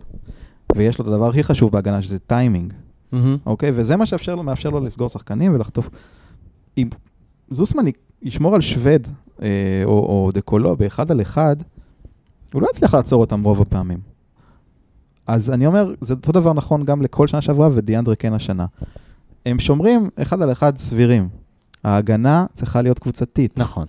[0.76, 2.72] ויש לו את הדבר הכי חשוב בהגנה, שזה טיימינג.
[3.12, 3.37] מהמם.
[3.46, 3.70] אוקיי?
[3.74, 5.90] וזה מה שאפשר לו, מאפשר לו לסגור שחקנים ולחטוף.
[6.78, 6.88] אם
[7.50, 7.84] זוסמן
[8.22, 9.06] ישמור על שווד
[9.42, 9.48] אה,
[9.84, 11.56] או, או דקולו באחד על אחד,
[12.52, 13.98] הוא לא יצליח לעצור אותם רוב הפעמים.
[15.26, 18.66] אז אני אומר, זה אותו דבר נכון גם לכל שנה שעברה ודיאנדרה קיין השנה.
[19.46, 21.28] הם שומרים אחד על אחד סבירים.
[21.84, 23.58] ההגנה צריכה להיות קבוצתית.
[23.58, 23.86] נכון.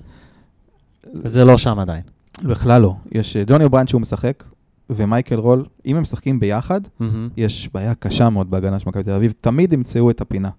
[1.14, 2.02] וזה לא שם עדיין.
[2.44, 2.96] בכלל לא.
[3.12, 4.44] יש אה, ג'וני אובריינט שהוא משחק,
[4.90, 7.30] ומייקל רול, אם הם משחקים ביחד, מהמם.
[7.38, 10.50] יש בעיה קשה מאוד בהגנה של מכבי תל אביב, תמיד ימצאו את הפינה.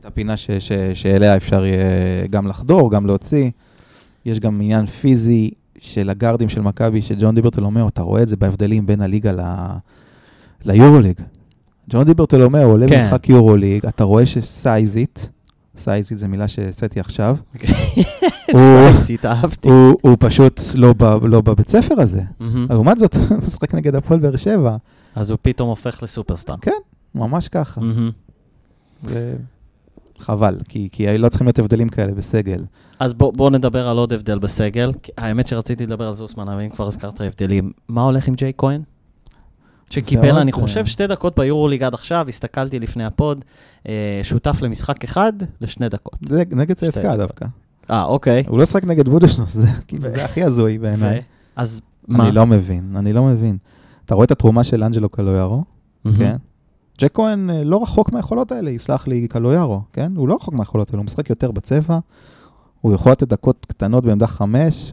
[0.00, 1.80] את הפינה ש- ש- שאליה אפשר יהיה
[2.30, 3.50] גם לחדור, גם להוציא.
[4.24, 8.36] יש גם עניין פיזי של הגארדים של מכבי, שג'ון דיברטל אומר, אתה רואה את זה
[8.36, 9.76] בהבדלים בין הליגה ל-
[10.64, 11.20] ליורוליג.
[11.90, 12.04] ג'ון
[12.62, 13.00] הוא עולה כן.
[13.00, 15.30] במשחק יורוליג, אתה רואה שסייזית,
[15.84, 17.36] סייזית זו מילה שהצאתי עכשיו,
[18.52, 19.68] סייסית, אהבתי.
[19.68, 22.22] הוא, פשוט לא, לא בבית ספר הזה.
[22.70, 24.76] לעומת זאת, הוא משחק נגד הפועל באר שבע,
[25.14, 26.54] אז הוא פתאום הופך לסופרסטאר.
[27.14, 27.80] ממש ככה.
[30.18, 32.64] וחבל, כי, כי לא צריכים להיות הבדלים כאלה בסגל.
[33.00, 34.92] אז בוא, בוא נדבר על עוד הבדל בסגל.
[35.18, 38.82] האמת שרציתי לדבר על זוסמן, אבל אם כבר הזכרת הבדלים, מה הולך עם ג'ייק כהן?
[39.90, 43.44] שקיבל, עוד, אני אה, חושב, שתי דקות ביורוליג עד עכשיו, הסתכלתי לפני הפוד,
[43.88, 46.18] אה, שותף למשחק אחד לשני דקות.
[46.28, 46.76] זה נגד
[47.10, 47.18] דקות.
[47.18, 47.46] דווקא.
[47.90, 48.42] אה, אוקיי.
[48.48, 51.18] הוא לא שחק נגד בודשנוס, זה כאילו, זה הכי הזוי בעיניי.
[51.18, 51.22] ו-
[51.56, 52.24] אז מה?
[52.24, 53.56] אני לא מבין, אני לא מבין.
[54.04, 55.64] אתה רואה את התרומה של אנג'לו קלויארו.
[56.18, 56.36] כן?
[57.00, 60.12] ג'ייק כהן אה, לא רחוק מהיכולות האלה, יסלח לי קלויארו, כן?
[60.16, 61.98] הוא לא רחוק מהיכולות האלה, הוא משחק יותר בצבע,
[62.80, 64.92] הוא יכול לתת דקות קטנות בעמדה חמש,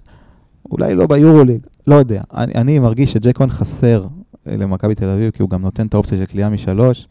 [0.72, 2.22] אולי לא ביורוליג, לא יודע.
[2.34, 4.08] אני, אני מרגיש שג'ייק כהן חסר אה,
[4.46, 7.08] למכבי תל אביב, כי הוא גם נותן את האופציה של קליעה משלוש.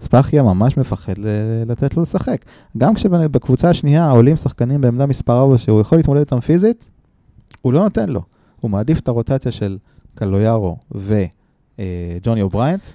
[0.00, 1.14] ספאחיה ממש מפחד
[1.66, 2.44] לתת לו לשחק.
[2.78, 6.90] גם כשבקבוצה השנייה עולים שחקנים בעמדה מספר 4 שהוא יכול להתמודד איתם פיזית,
[7.62, 8.22] הוא לא נותן לו.
[8.60, 9.78] הוא מעדיף את הרוטציה של
[10.14, 12.86] קלויארו וג'וני אובריינט.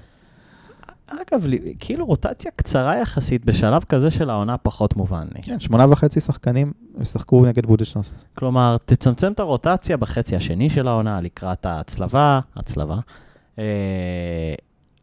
[1.08, 1.46] אגב,
[1.80, 5.42] כאילו רוטציה קצרה יחסית בשלב כזה של העונה פחות מובן לי.
[5.42, 8.24] כן, שמונה וחצי שחקנים ישחקו נגד בודשנוסט.
[8.36, 12.98] כלומר, תצמצם את הרוטציה בחצי השני של העונה לקראת ההצלבה, הצלבה.
[13.60, 14.54] אה,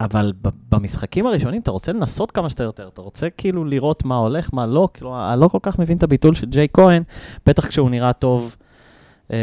[0.00, 0.32] אבל
[0.70, 4.66] במשחקים הראשונים אתה רוצה לנסות כמה שיותר יותר, אתה רוצה כאילו לראות מה הולך, מה
[4.66, 7.02] לא, כאילו, אני לא כל כך מבין את הביטול של ג'יי כהן,
[7.46, 8.56] בטח כשהוא נראה טוב
[9.30, 9.36] אה,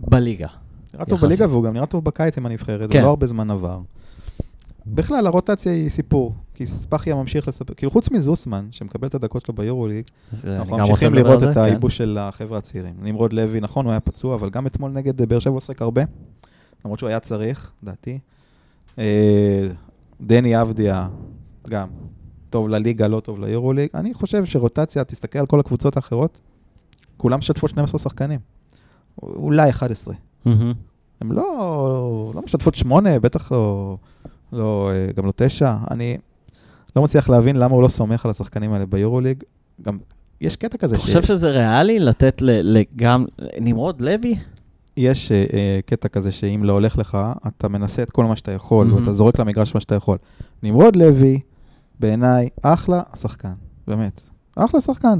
[0.00, 0.46] בליגה.
[0.94, 1.28] נראה טוב יחסית.
[1.28, 2.98] בליגה והוא גם נראה טוב בקיץ עם הנבחרת, כן.
[2.98, 3.78] זה לא הרבה זמן עבר.
[4.86, 9.54] בכלל, הרוטציה היא סיפור, כי ספאחיה ממשיך לספר, כאילו חוץ מזוסמן, שמקבל את הדקות שלו
[9.54, 10.04] ביורוליג,
[10.44, 11.60] אני אנחנו ממשיכים לראות את כן.
[11.60, 12.94] הייבוש של החבר'ה הצעירים.
[13.02, 16.02] נמרוד לוי, נכון, הוא היה פצוע, אבל גם אתמול נגד באר שבע הוא שחק הרבה,
[16.84, 18.18] למרות שהוא היה צריך, לדעתי.
[18.98, 19.66] אה,
[20.20, 21.08] דני אבדיה,
[21.68, 21.88] גם,
[22.50, 23.88] טוב לליגה, לא טוב ליורוליג.
[23.94, 26.40] אני חושב שרוטציה, תסתכל על כל הקבוצות האחרות,
[27.16, 28.40] כולם משתפות 12 שחקנים.
[29.22, 30.14] אולי 11.
[30.44, 30.72] מהמם.
[31.20, 33.96] הן לא, לא משתפות שמונה, בטח לא,
[34.52, 35.76] לא, אה, גם לא תשע.
[35.90, 36.16] אני
[36.96, 39.42] לא מצליח להבין למה הוא לא סומך על השחקנים האלה ביורוליג.
[39.82, 39.98] גם
[40.40, 43.24] יש קטע כזה אתה חושב שזה ריאלי לתת ל- גם
[43.60, 44.36] נמרוד לוי?
[44.96, 48.86] יש אה, קטע כזה שאם לא הולך לך, אתה מנסה את כל מה שאתה יכול,
[48.86, 49.00] מהמם.
[49.00, 50.18] ואתה זורק למגרש מה שאתה יכול.
[50.62, 51.40] נמרוד לוי,
[52.00, 53.52] בעיניי, אחלה שחקן,
[53.88, 54.20] באמת.
[54.56, 55.18] אחלה שחקן.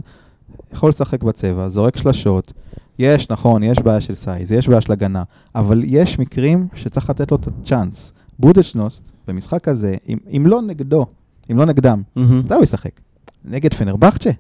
[0.73, 2.53] יכול לשחק בצבע, זורק שלשות.
[2.99, 5.23] יש, נכון, יש בעיה של size, יש בעיה של הגנה,
[5.55, 8.13] אבל יש מקרים שצריך לתת לו את הצ'אנס.
[8.39, 11.07] בודדשנוסט, במשחק הזה, אם, אם לא נגדו,
[11.53, 12.03] אם לא נגדם.
[12.17, 13.01] מתי הוא ישחק?
[13.45, 14.31] נגד פנרבכצ'ה?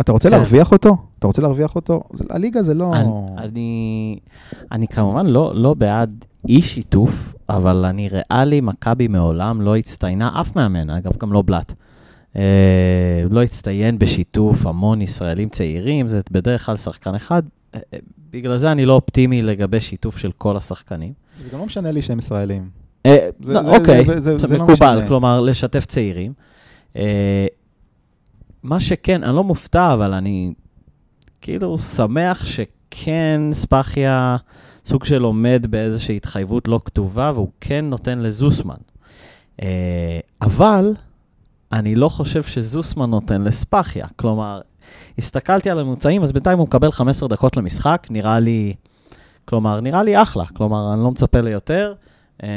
[0.00, 0.34] אתה רוצה כן.
[0.36, 0.96] להרוויח אותו?
[1.18, 2.02] אתה רוצה להרוויח אותו?
[2.12, 2.92] זה- הליגה זה לא...
[2.94, 4.18] אני, אני,
[4.72, 10.56] אני כמובן לא, לא בעד אי שיתוף, אבל אני ריאלי, מכבי מעולם לא הצטיינה, אף
[10.56, 11.72] מאמן, אגב, גם לא בלאט.
[12.36, 12.42] אה,
[13.30, 17.42] לא הצטיין בשיתוף המון ישראלים צעירים, זה בדרך כלל שחקן אחד.
[17.74, 17.98] אה, אה,
[18.30, 21.12] בגלל זה אני לא אופטימי לגבי שיתוף של כל השחקנים.
[21.42, 22.68] זה גם לא משנה לי שהם ישראלים.
[23.06, 25.08] אה, זה- לא, זה- אוקיי, זה- זה- זה זה לא מקובל, משנה.
[25.08, 26.32] כלומר, לשתף צעירים.
[26.96, 27.46] אה,
[28.66, 30.52] מה שכן, אני לא מופתע, אבל אני
[31.40, 34.36] כאילו שמח שכן ספאחיה
[34.84, 38.76] סוג של עומד באיזושהי התחייבות לא כתובה, והוא כן נותן לזוסמן.
[39.62, 40.94] אה, אבל
[41.72, 44.06] אני לא חושב שזוסמן נותן לספאחיה.
[44.16, 44.60] כלומר,
[45.18, 48.74] הסתכלתי על הממוצעים, אז בינתיים הוא מקבל 15 דקות למשחק, נראה לי,
[49.44, 50.44] כלומר, נראה לי אחלה.
[50.46, 51.94] כלומר, אני לא מצפה ליותר,
[52.42, 52.48] אה,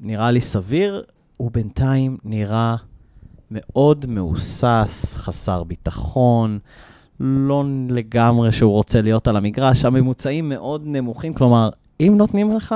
[0.00, 1.02] נראה לי סביר.
[1.36, 2.76] הוא בינתיים נראה
[3.54, 6.58] מאוד מהוסס, חסר ביטחון,
[7.20, 12.74] לא לגמרי שהוא רוצה להיות על המגרש, הממוצעים מאוד נמוכים, כלומר, אם נותנים לך...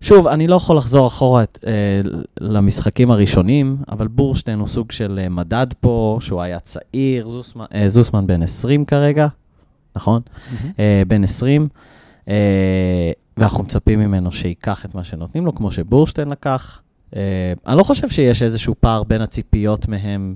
[0.00, 2.00] שוב, אני לא יכול לחזור אחורה את, אה,
[2.40, 7.88] למשחקים הראשונים, אבל בורשטיין הוא סוג של אה, מדד פה, שהוא היה צעיר, זוסמן, אה,
[7.88, 9.26] זוסמן בן 20 כרגע,
[9.96, 10.22] נכון?
[10.78, 11.68] אה, בן 20,
[12.28, 16.82] אה, ואנחנו מצפים ממנו שייקח את מה שנותנים לו, כמו שבורשטיין לקח.
[17.16, 20.34] אה, אני לא חושב שיש איזשהו פער בין הציפיות מהם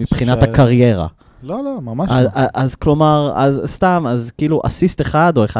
[0.00, 1.06] מבחינת הקריירה.
[1.42, 2.30] לא, לא, ממש אז, לא.
[2.54, 5.54] אז כלומר, אז סתם, אז כאילו אסיסט אחד או 1.3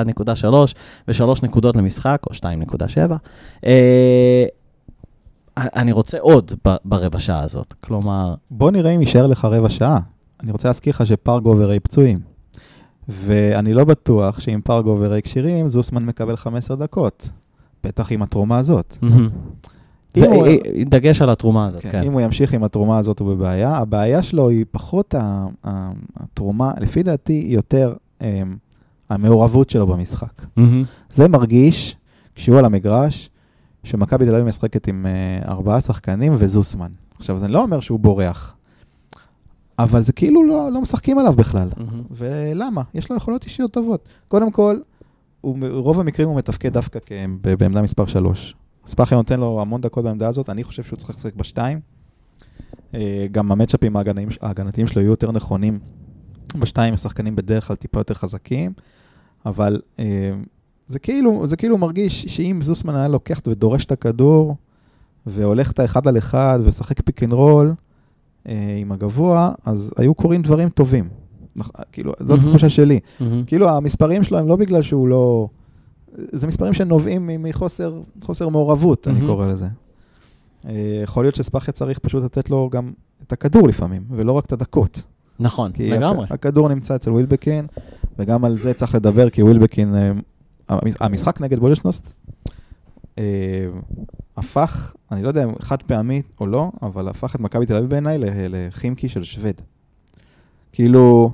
[1.08, 3.12] ושלוש נקודות למשחק, או 2.7.
[3.66, 4.44] אה,
[5.56, 6.52] אני רוצה עוד
[6.84, 7.72] ברבע שעה הזאת.
[7.80, 9.98] כלומר, בוא נראה אם יישאר לך רבע שעה.
[10.42, 12.18] אני רוצה להזכיר לך שפרגו וריי פצועים.
[13.08, 17.30] ואני לא בטוח שאם פרגו וריי כשירים, זוסמן מקבל 15 דקות.
[17.84, 18.98] בטח עם התרומה הזאת.
[20.16, 21.90] זה, הוא- אה, דגש על התרומה הזאת, כן.
[21.90, 22.02] כן.
[22.02, 23.76] אם הוא ימשיך עם התרומה הזאת, הוא בבעיה.
[23.76, 25.14] הבעיה שלו היא פחות
[25.64, 28.56] התרומה, לפי דעתי, יותר אמ,
[29.10, 30.42] המעורבות שלו במשחק.
[30.56, 30.82] מהמם.
[31.10, 31.96] זה מרגיש,
[32.34, 33.30] כשהוא על המגרש,
[33.84, 36.90] שמכבי תל אביב משחקת עם אה, ארבעה שחקנים וזוסמן.
[37.18, 38.54] עכשיו, זה לא אומר שהוא בורח,
[39.78, 41.68] אבל זה כאילו לא, לא משחקים עליו בכלל.
[41.76, 42.02] מהמם.
[42.10, 42.82] ולמה?
[42.94, 44.08] יש לו יכולות אישיות טובות.
[44.28, 44.76] קודם כל,
[45.40, 47.12] הוא, רוב המקרים הוא מתפקד דווקא כ-
[47.58, 48.54] בעמדה מספר 3.
[48.86, 51.80] ספאחיה נותן לו המון דקות בעמדה הזאת, אני חושב שהוא צריך לשחק בשתיים.
[52.94, 53.96] אה, גם המצ'אפים
[54.40, 55.78] ההגנתיים, שלו יהיו יותר נכונים.
[56.58, 58.72] בשתיים השחקנים בדרך כלל טיפה יותר חזקים,
[59.46, 60.32] אבל אה,
[60.88, 64.56] זה כאילו, זה כאילו מרגיש שאם זוסמן היה לוקח ודורש את הכדור,
[65.26, 67.74] והולך את האחד על אחד ושחק pick and roll
[68.80, 71.08] עם הגבוה, אז היו קורים דברים טובים.
[71.92, 72.38] כאילו, זאת.
[72.38, 73.00] התחושה שלי.
[73.46, 75.48] כאילו, המספרים שלו הם לא בגלל שהוא לא...
[76.32, 79.26] זה מספרים שנובעים מחוסר חוסר מעורבות, אני.
[79.26, 79.66] קורא לזה.
[80.66, 80.72] אה,
[81.02, 85.02] יכול להיות שספאחיה צריך פשוט לתת לו גם את הכדור לפעמים, ולא רק את הדקות.
[85.40, 86.26] נכון, כי לגמרי.
[86.26, 87.66] הכ- הכדור נמצא אצל ווילבקין,
[88.18, 90.12] וגם על זה צריך לדבר, כי ווילבקין, אה,
[90.68, 92.12] המש- המשחק נגד בולשנוסט,
[93.18, 93.24] אה,
[94.36, 97.90] הפך, אני לא יודע אם חד פעמי או לא, אבל הפך את מכבי תל אביב
[97.90, 98.16] בעיניי
[98.48, 99.54] לחימקי של שווד.
[100.72, 101.30] כאילו,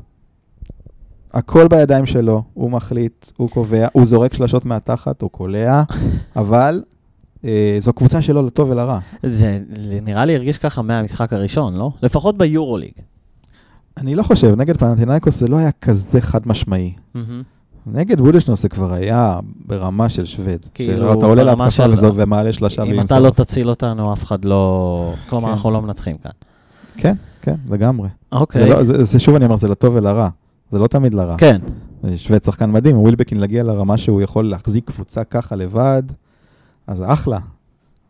[1.34, 5.82] הכל בידיים שלו, הוא מחליט, הוא קובע, הוא זורק שלשות מהתחת, הוא קולע,
[6.36, 6.82] אבל
[7.44, 8.98] אה, זו קבוצה שלו לטוב ולרע.
[9.26, 9.58] זה
[10.02, 11.90] נראה לי הרגיש ככה מהמשחק הראשון, לא?
[12.02, 12.92] לפחות ביורוליג.
[13.96, 16.92] אני לא חושב, נגד פנטינאיקוס זה לא היה כזה חד משמעי.
[17.86, 20.66] נגד בודשנוס זה כבר היה ברמה של שווד.
[20.74, 23.18] כאילו, שאתה עולה להתקפה של- וזו ומעלה שלושה אם ועם אתה סוף.
[23.24, 25.14] לא תציל אותנו, אף אחד לא...
[25.28, 25.50] כלומר, כן.
[25.52, 26.30] אנחנו לא מנצחים כאן.
[26.96, 28.08] כן, כן, לגמרי.
[28.32, 28.68] זה אוקיי.
[28.68, 30.28] לא- זה- זה שוב אני אומר, זה לטוב ולרע.
[30.70, 31.36] זה לא תמיד לרע.
[31.38, 31.60] כן.
[32.16, 36.02] שווד שחקן מדהים, ווילבקין להגיע לרמה שהוא יכול להחזיק קבוצה ככה לבד,
[36.86, 37.38] אז אחלה.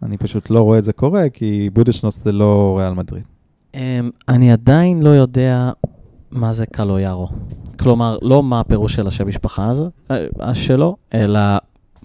[0.02, 3.22] אני פשוט לא רואה את זה קורה, כי בודשנוס זה לא ריאל מדריד.
[3.74, 3.80] אמ,
[4.28, 5.70] אני עדיין לא יודע
[6.30, 7.28] מה זה קלויארו.
[7.78, 11.40] כלומר, לא מה הפירוש של השם משפחה הזה, אה, שלו, אלא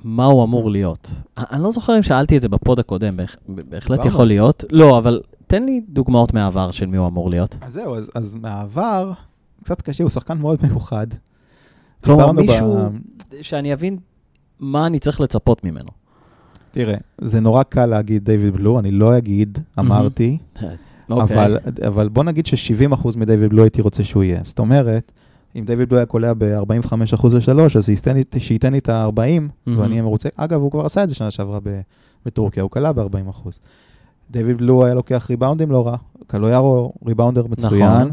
[0.04, 1.12] מה הוא אמור להיות.
[1.36, 3.36] א- אני לא זוכר אם שאלתי את זה בפוד הקודם, בהח-
[3.70, 4.06] בהחלט.
[4.06, 4.64] יכול להיות.
[4.72, 7.58] לא, אבל תן לי דוגמאות מהעבר של מי הוא אמור להיות.
[7.62, 9.12] אז זהו, אז, אז מהעבר,
[9.64, 11.08] קצת קשה, הוא שחקן מאוד מיוחד.
[12.04, 12.90] כלומר, דיברנו ב- מישהו
[13.42, 13.98] שאני אבין
[14.60, 15.90] מה אני צריך לצפות ממנו.
[16.72, 20.38] תראה, זה נורא קל להגיד דיוויד בלו, אני לא אגיד, אמרתי,
[21.10, 21.38] אוקיי.
[21.46, 24.40] אבל, אבל בוא נגיד ש-70% מדייוויד בלו הייתי רוצה שהוא יהיה.
[24.44, 25.12] זאת אומרת,
[25.56, 27.86] אם דיוויד בלו היה קולע ב-45% לשלוש, אז
[28.38, 29.80] שייתן לי- את ה-40, מהמם.
[29.80, 30.30] ואני אהיה מרוצה.
[30.36, 31.60] אגב, הוא כבר עשה את זה שנה שעברה
[32.26, 33.50] בטורקיה, הוא קלע ב-40%.
[34.32, 35.96] דיוויד בלו היה לוקח ריבאונדים לא רע,
[36.28, 38.12] קלויארו ריבאונדר מצוין, נכון.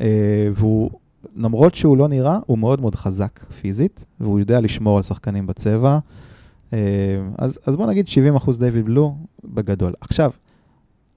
[0.00, 0.90] אה, והוא,
[1.36, 5.98] למרות שהוא לא נראה, הוא מאוד מאוד חזק פיזית, והוא יודע לשמור על שחקנים בצבע.
[6.72, 6.78] אה,
[7.38, 9.92] אז, אז בוא נגיד 70% דיוויד בלו בגדול.
[10.00, 10.30] עכשיו,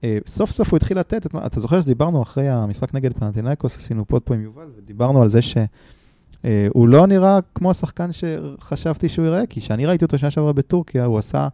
[0.04, 4.04] אה, סוף סוף הוא התחיל לתת, את, אתה זוכר שדיברנו אחרי המשחק נגד פנטינאיקוס, עשינו
[4.06, 9.46] פוד פה עם יובל, ודיברנו על זה שהוא לא נראה כמו השחקן שחשבתי שהוא ייראה,
[9.46, 11.48] כי כשאני ראיתי אותו שנה שעברה בטורקיה, הוא עשה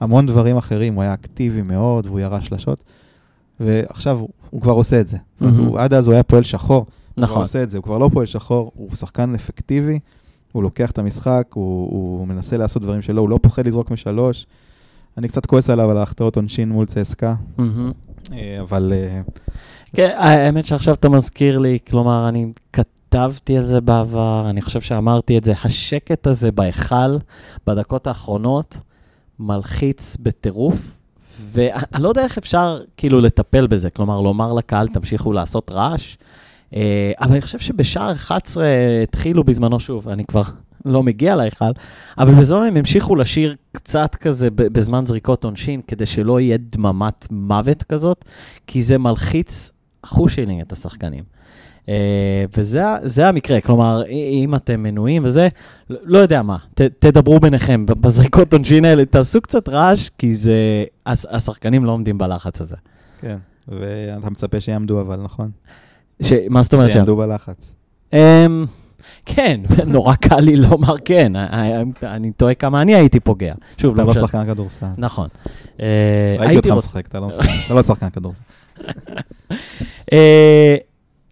[0.00, 2.84] המון דברים אחרים, הוא היה אקטיבי מאוד, והוא ירה שלשות,
[3.60, 5.16] ועכשיו הוא, הוא כבר עושה את זה.
[5.34, 5.58] זאת אומרת.
[5.58, 7.42] הוא, עד אז הוא היה פועל שחור, הוא כבר נכון.
[7.42, 9.98] עושה את זה, הוא כבר לא פועל שחור, הוא שחקן אפקטיבי,
[10.52, 14.46] הוא לוקח את המשחק, הוא, הוא מנסה לעשות דברים שלו, הוא לא פוחד לזרוק משלוש.
[15.18, 17.34] אני קצת כועס עליו על ההחטאות עונשין מול צסקה.
[18.32, 19.20] אה, אבל אה,
[19.92, 25.38] כן, האמת שעכשיו אתה מזכיר לי, כלומר, אני כתבתי על זה בעבר, אני חושב שאמרתי
[25.38, 27.16] את זה, השקט הזה בהיכל,
[27.66, 28.78] בדקות האחרונות,
[29.38, 30.95] מלחיץ בטירוף,
[31.40, 36.16] ואני לא יודע איך אפשר כאילו לטפל בזה, כלומר, לומר לקהל, תמשיכו לעשות רעש,
[36.74, 38.66] אה, אבל אני חושב שבשער 11
[39.02, 40.42] התחילו בזמנו שוב, אני כבר
[40.84, 41.64] לא מגיע להיכל,
[42.18, 47.82] אבל בזמן הם המשיכו לשיר קצת כזה בזמן זריקות עונשין, כדי שלא יהיה דממת מוות
[47.82, 48.24] כזאת,
[48.66, 49.72] כי זה מלחיץ
[50.06, 51.24] חושילינג את השחקנים.
[51.86, 51.88] Uh,
[52.56, 54.02] וזה המקרה, כלומר,
[54.42, 55.48] אם אתם מנויים וזה,
[55.90, 61.26] לא, יודע מה, ת, תדברו ביניכם בזריקות עונשין האלה, תעשו קצת רעש, כי זה, הש,
[61.30, 62.76] השחקנים לא עומדים בלחץ הזה.
[63.20, 63.36] כן,
[63.68, 65.50] ואתה מצפה שיעמדו אבל, נכון?
[66.22, 66.92] ש, מה זאת אומרת?
[66.92, 67.74] שיעמדו בלחץ.
[68.12, 68.16] Um,
[69.26, 69.60] כן,
[69.92, 73.54] נורא קל לי לומר כן, אה, אני תוהה כמה אני הייתי פוגע.
[73.78, 74.14] שוב, אתה לא.
[74.14, 74.86] שחקן כדורסל.
[74.98, 75.28] נכון.
[75.80, 75.86] אה,
[76.38, 78.40] ראיתי אותך משחק, אתה לא משחק- אתה לא שחקן כדורסל.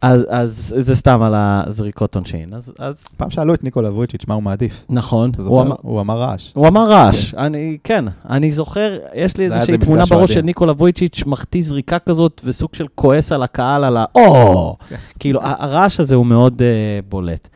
[0.04, 2.54] אה, אז, אז זה סתם על הזריקות עונשין.
[2.54, 4.84] אז, אז פעם שאלו את ניקולה וויצ'יץ' מה הוא מעדיף.
[4.90, 5.62] נכון, הוא?
[5.62, 6.52] אמר, הוא אמר רעש.
[6.54, 7.34] הוא אמר רעש.
[7.34, 10.32] אני, כן, אני זוכר, יש לי איזושהי תמונה בראש.
[10.32, 14.04] של ניקולה וויצ'יץ' מחטיא זריקה כזאת וסוג של כועס על הקהל, על ה...
[14.14, 14.76] או!
[14.88, 14.96] כן.
[15.18, 17.48] כאילו, הרעש הזה הוא מאוד אה, בולט.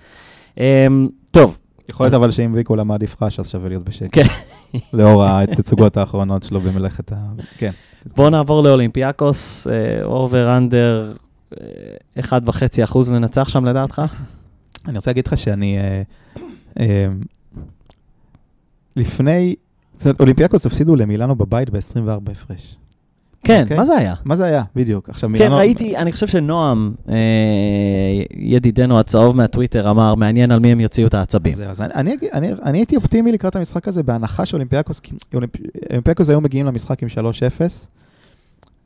[0.59, 1.59] אמ, טוב,
[1.91, 4.11] יכול להיות אבל שאם ניקולה מעדיף רעש, אז שווה להיות בשקט.
[4.13, 4.27] כן.
[4.99, 7.17] לאור התצוגות האחרונות שלו במלאכת ה...
[7.59, 7.71] כן.
[8.17, 9.67] בואו נעבור לאולימפיאקוס,
[10.05, 11.13] over under,
[12.21, 14.03] אחד וחצי אחוז לנצח שם לדעתך?
[14.89, 15.79] אני רוצה להגיד לך שאני...
[15.79, 16.03] אה,
[16.81, 17.07] אה,
[18.97, 19.55] לפני...
[19.97, 22.77] זאת אומרת, אולימפיאקוס הפסידו למילאנו בבית ב-24 הפרש.
[23.45, 23.77] כן, אוקיי.
[23.77, 24.15] מה זה היה?
[24.25, 24.63] מה זה היה?
[24.77, 25.09] בדיוק.
[25.09, 25.57] עכשיו כן, מילאנו...
[25.57, 27.15] ראיתי, אני חושב שנועם, אה,
[28.37, 31.55] ידידנו הצהוב מהטוויטר, אמר, מעניין על מי הם יוציאו את העצבים.
[31.69, 35.01] אז אני, אני, אגיד- אני, אני הייתי אופטימי לקראת המשחק הזה, בהנחה שאולימפיאקוס,
[35.91, 37.13] אולימפיאקוס היו מגיעים למשחק עם 3-0,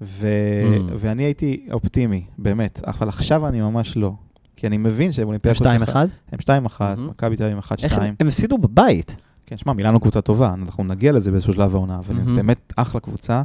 [0.04, 0.26] ו,
[0.64, 0.92] אמ.
[0.98, 4.12] ואני הייתי אופטימי, באמת, אבל עכשיו אני ממש לא.
[4.56, 5.62] כי אני מבין שאולימפיאקוס...
[5.62, 5.96] 2-1?
[6.32, 6.46] הם 2-1,
[6.80, 7.00] Mhm.
[7.00, 7.84] מכבי תל אביב 1-2.
[7.84, 9.16] איך הם הם הפסידו בבית?
[9.46, 12.36] כן, שמע, מילאנו קבוצה טובה, אנחנו נגיע לזה באיזשהו שלב העונה, אבל הם Mhm.
[12.36, 13.42] באמת אחלה קבוצה,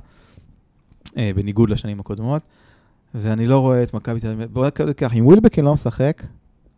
[1.17, 2.41] אה, בניגוד לשנים הקודמות,
[3.15, 4.49] ואני לא רואה את מכבי תל אביב.
[4.53, 6.23] בוא נקרא ככה, אם ווילבקין לא משחק,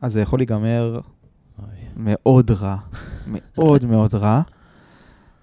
[0.02, 1.00] אז זה יכול להיגמר
[1.98, 2.78] מאוד רע,
[3.58, 4.42] מאוד מאוד רע.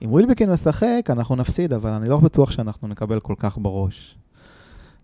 [0.04, 4.16] אם ווילבקין משחק, אנחנו נפסיד, אבל אני לא בטוח שאנחנו נקבל כל כך בראש.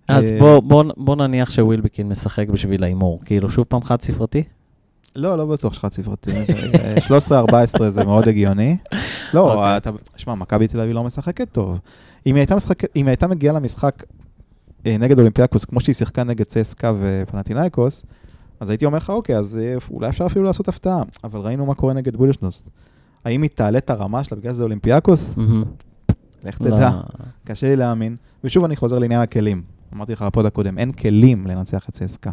[0.09, 3.21] אז אה, בוא- בוא בוא נניח שווילבקין משחק בשביל ההימור.
[3.25, 4.43] כאילו, שוב פעם חד ספרתי?
[5.17, 6.31] לא, לא בטוח שחד ספרתי.
[7.09, 8.77] 13-14 זה מאוד הגיוני.
[9.35, 9.77] לא, אוקיי.
[9.77, 11.79] אתה, שמע, מכבי תל אביב לא משחקת טוב.
[12.27, 14.03] אם היא הייתה, משחק, הייתה מגיעה למשחק
[14.87, 18.03] אה, נגד אולימפיאקוס, כמו שהיא שיחקה נגד צסקה ופנטינאיקוס,
[18.61, 21.03] אז הייתי אומר לך, אוקיי, אז אה, אולי אפשר אפילו לעשות הפתעה.
[21.25, 22.63] אבל ראינו מה קורה נגד בולשנוס.
[23.25, 25.35] האם היא תעלה את הרמה שלה בגלל שזה אולימפיאקוס?
[26.45, 26.67] לך לא.
[26.77, 26.91] תדע.
[27.45, 28.17] קשה לי להאמין.
[28.45, 29.63] ושוב אני חוזר לעניין הכלים.
[29.95, 32.31] אמרתי לך בפוד הקודם, אין כלים לנצח את צסקה.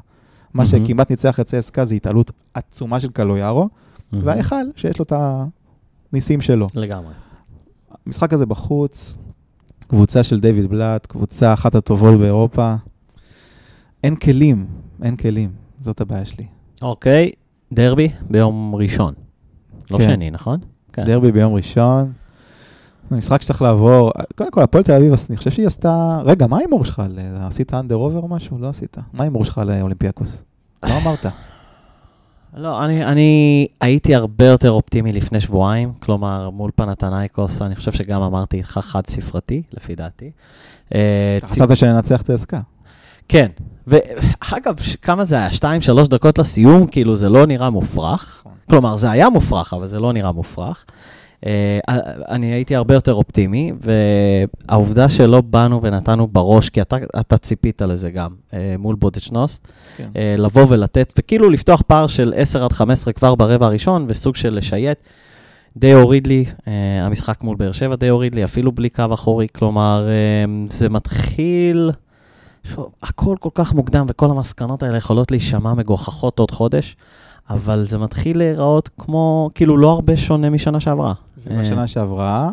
[0.54, 0.66] מה.
[0.66, 3.70] שכמעט ניצח את צסקה זה התעלות עצומה של קלויארו.
[4.14, 5.14] וההיכל שיש לו את
[6.12, 6.68] הניסים שלו.
[6.76, 7.14] לגמרי.
[8.06, 9.16] המשחק הזה בחוץ,
[9.88, 12.76] קבוצה של דיוויד בלאט, קבוצה אחת הטובות באירופה.
[14.04, 14.68] אין כלים,
[15.02, 15.52] אין כלים,
[15.84, 16.46] זאת הבעיה שלי.
[16.82, 17.32] אוקיי,
[17.74, 19.14] דרבי ביום ראשון.
[19.92, 20.04] לא כן.
[20.04, 20.60] שני, נכון?
[20.94, 21.04] כן.
[21.04, 22.12] דרבי ביום ראשון,
[23.10, 24.12] זה משחק שצריך לעבור.
[24.36, 26.20] קודם כל, הפועל תל אביב, אני חושב שהיא עשתה...
[26.26, 27.02] רגע, מה ההימור שלך?
[27.10, 28.58] ל- עשית under over או משהו?
[28.60, 28.98] לא עשית.
[29.14, 30.44] מה ההימור שלך לאולימפיאקוס?
[30.84, 31.26] לא אמרת.
[32.54, 38.22] לא, אני, אני הייתי הרבה יותר אופטימי לפני שבועיים, כלומר, מול פנאתינייקוס, אני חושב שגם
[38.22, 40.32] אמרתי אותך חד ספרתי, לפי דעתי.
[40.96, 42.60] אה, חשבת שננצח צסקה.
[43.28, 43.48] כן,
[43.88, 45.52] ואגב, כמה זה היה?
[45.52, 48.38] שתיים, שלוש דקות לסיום, כאילו זה לא נראה מופרך.
[48.42, 48.52] נכון.
[48.70, 50.86] כלומר, זה היה מופרך, אבל זה לא נראה מופרך.
[51.46, 51.80] אה,
[52.30, 58.10] אני הייתי הרבה יותר אופטימי, והעובדה שלא באנו ונתנו בראש, כי אתה, אתה ציפית לזה
[58.10, 60.10] גם, אה, מול בודדשנוסט, כן.
[60.16, 64.54] אה, לבוא ולתת, וכאילו לפתוח פער של 10 עד 15 כבר ברבע הראשון, וסוג של
[64.54, 65.02] לשייט.
[65.78, 69.48] די הוריד לי, אה, המשחק מול באר שבע די הוריד לי, אפילו בלי קו אחורי,
[69.56, 71.92] כלומר, אה, זה מתחיל...
[72.64, 76.96] שוב, הכל כל כך מוקדם, וכל המסקנות האלה יכולות להישמע מגוחכות עוד חודש,
[77.50, 81.14] אבל זה מתחיל להיראות כמו, כאילו, לא הרבה שונה משנה שעברה.
[81.48, 82.50] ובשנה שעברה,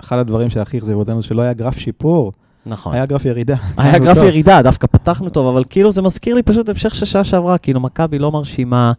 [0.00, 2.32] אחד הדברים שהכי אכזבו אותנו, שלא היה גרף שיפור,
[2.66, 2.94] נכון.
[2.94, 3.56] היה גרף ירידה.
[3.76, 4.24] היה גרף טוב.
[4.24, 7.80] ירידה, דווקא פתחנו טוב, אבל כאילו זה מזכיר לי פשוט המשך של שעה שעברה, כאילו
[7.80, 8.92] מכבי לא מרשימה,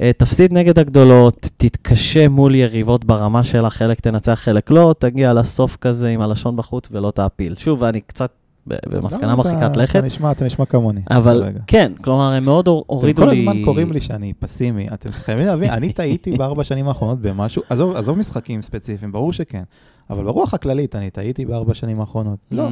[0.00, 5.76] אה, תפסיד נגד הגדולות, תתקשה מול יריבות ברמה שלה, חלק תנצח, חלק לא, תגיע לסוף
[5.76, 7.54] כזה עם הלשון בחוץ ולא תעפיל.
[7.54, 8.30] שוב, אני קצת
[8.66, 11.00] במסקנה לא, אתה- מרחיקת לכת, אתה נשמע, אתה נשמע כמוני.
[11.10, 11.60] אבל רגע.
[11.66, 13.38] כן, כלומר, הם מאוד הור- אתם הורידו כל לי...
[13.38, 14.86] הזמן קוראים לי שאני פסימי.
[14.94, 19.62] אתם חייבים להבין, אני טעיתי בארבע שנים האחרונות במשהו, עזוב, עזוב משחקים ספציפיים, ברור שכן.
[20.10, 22.38] אבל ברוח הכללית, אני טעיתי בארבע שנים האחרונות.
[22.50, 22.70] לא, Mm,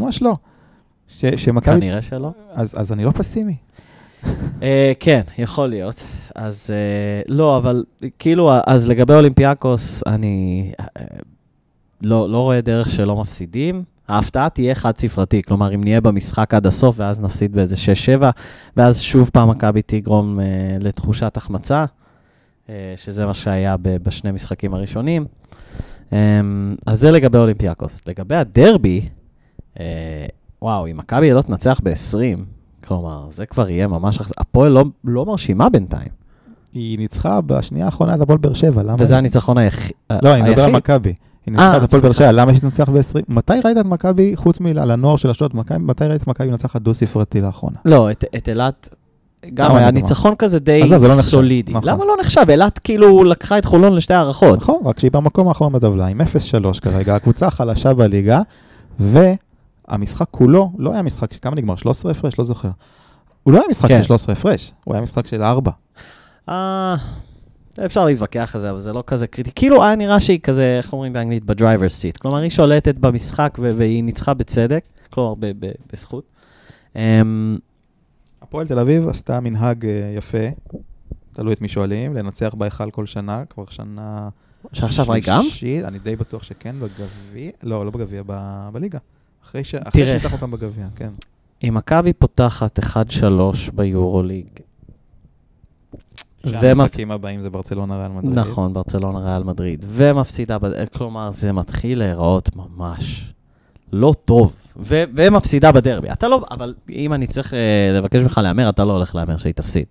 [0.00, 0.36] ממש לא.
[1.08, 1.74] ש- שמכבי...
[1.80, 2.30] כנראה שלא.
[2.52, 3.56] אז אז אני לא פסימי.
[4.62, 6.00] אה, כן, יכול להיות.
[6.34, 7.84] אז אה, לא, אבל
[8.18, 11.02] כאילו, אז לגבי אולימפיאקוס, אני אה,
[12.02, 13.82] לא, לא רואה דרך שלא מפסידים.
[14.08, 17.76] ההפתעה תהיה חד-ספרתי, כלומר, אם נהיה במשחק עד הסוף, ואז נפסיד באיזה
[18.18, 18.22] 6-7,
[18.76, 20.44] ואז שוב פעם מכבי תגרום אה,
[20.80, 21.84] לתחושת החמצה,
[22.68, 25.26] אה, שזה מה שהיה ב- בשני משחקים הראשונים.
[26.12, 26.40] אה,
[26.86, 28.00] אז זה לגבי אולימפיאקוס.
[28.06, 29.08] לגבי הדרבי,
[29.80, 30.26] אה,
[30.62, 32.38] וואו, אם מכבי לא תנצח ב-20,
[32.84, 34.18] כלומר, זה כבר יהיה ממש...
[34.38, 36.08] הפועל לא, לא מרשימה בינתיים.
[36.72, 38.96] היא ניצחה בשנייה האחרונה את הפועל באר שבע, למה?
[38.98, 39.78] וזה הניצחון היח...
[40.22, 40.76] לא, אני מדבר על היחיד.
[40.76, 41.14] מכבי.
[41.46, 42.12] היא ניצחה אה, את הפועל באר.
[42.12, 43.22] שבע, למה שהיא תנצח ב-20?
[43.28, 47.40] מתי ראית את מכבי, חוץ מעל הנוער של אשדוד, מתי ראית את מכבי מנצחת דו-ספרתי
[47.40, 47.76] לאחרונה?
[47.84, 48.94] לא, את, אילת,
[49.54, 49.90] גם היה?
[49.90, 51.08] ניצחון כזה די לא.
[51.08, 51.72] סולידי.
[51.72, 51.88] נכון.
[51.88, 52.50] למה לא נחשב?
[52.50, 54.58] אילת כאילו לקחה את חולון לשתי הערכות.
[54.58, 56.24] נכון, רק שהיא במקום האחרון בטבלה, עם 0-3
[56.80, 58.40] כרגע, הקבוצה החלשה בליגה,
[59.00, 61.76] והמשחק כולו לא היה משחק, כמה נגמר?
[61.76, 62.38] 13 הפרש?
[62.38, 62.70] לא זוכר.
[63.42, 64.02] הוא לא היה משחק כן.
[64.02, 65.70] של 13 הפרש, הוא היה משחק של 4.
[67.78, 69.50] אה, אפשר להתווכח על זה, אבל זה לא כזה קריטי.
[69.54, 71.44] כאילו היה נראה שהיא כזה, איך אומרים באנגלית?
[71.44, 72.16] בדרייבר סיט.
[72.16, 75.34] כלומר, היא שולטת במשחק והיא ניצחה בצדק, כלומר,
[75.92, 76.24] בזכות.
[76.96, 77.58] אמ,
[78.42, 80.38] הפועל תל אביב עשתה מנהג אה, יפה,
[81.32, 84.28] תלוי את מי שואלים, לנצח בהיכל כל שנה, כבר שנה...
[84.72, 85.42] שעכשיו היא גם?
[85.84, 88.22] אני די בטוח שכן, בגביע, לא, לא בגביע,
[88.72, 88.98] בליגה.
[89.44, 90.12] אחרי ש- אחרי תראה.
[90.12, 91.10] שניצחנו אותם בגביע, כן.
[91.64, 92.92] אם מכבי פותחת 1-3
[93.74, 94.46] ביורוליג,
[96.50, 98.38] שהמשחקים הבאים זה ברצלונה ריאל מדריד.
[98.38, 103.32] נכון, ברצלונה ריאל מדריד, ומפסידה, בד- כלומר, זה מתחיל להיראות ממש
[103.92, 106.12] לא טוב, ו- ומפסידה בדרבי.
[106.12, 107.58] אתה לא, אבל אם אני צריך אה,
[107.98, 109.86] לבקש ממך להמר, אתה לא הולך להמר שהיא תפסיד.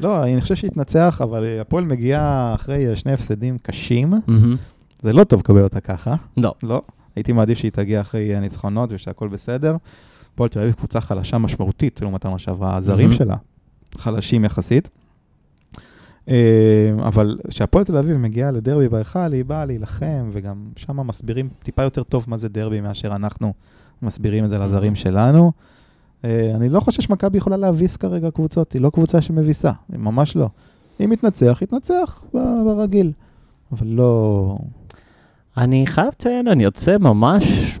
[0.00, 4.10] לא, אני חושב שהתנצח, אבל אה, הפועל מגיעה אחרי אה, שני הפסדים קשים.
[4.26, 4.56] מהמם.
[5.02, 6.14] זה לא טוב לקבל אותה ככה.
[6.36, 6.54] לא.
[6.62, 6.82] לא.
[7.16, 9.76] הייתי מעדיף שהיא תגיע אחרי הניצחונות ושהכול בסדר.
[10.34, 12.76] הפועל תל אביב קבוצה חלשה משמעותית לעומת מה שעברה.
[12.76, 13.18] הזרים מהמם.
[13.18, 13.36] שלה
[13.98, 14.90] חלשים יחסית.
[16.28, 21.82] אה, אבל כשהפועל תל אביב מגיעה לדרבי בהיכל, היא באה להילחם, וגם שם מסבירים טיפה
[21.82, 23.52] יותר טוב מה זה דרבי מאשר אנחנו
[24.02, 25.52] מסבירים את זה לזרים שלנו.
[26.24, 30.36] אה, אני לא חושב שמכבי יכולה להביס כרגע קבוצות, היא לא קבוצה שמביסה, היא ממש
[30.36, 30.48] לא.
[31.04, 32.24] אם תנצח, יתנצח
[32.64, 33.12] ברגיל.
[33.72, 34.58] אבל לא...
[35.56, 37.78] אני חייב לציין, אני יוצא ממש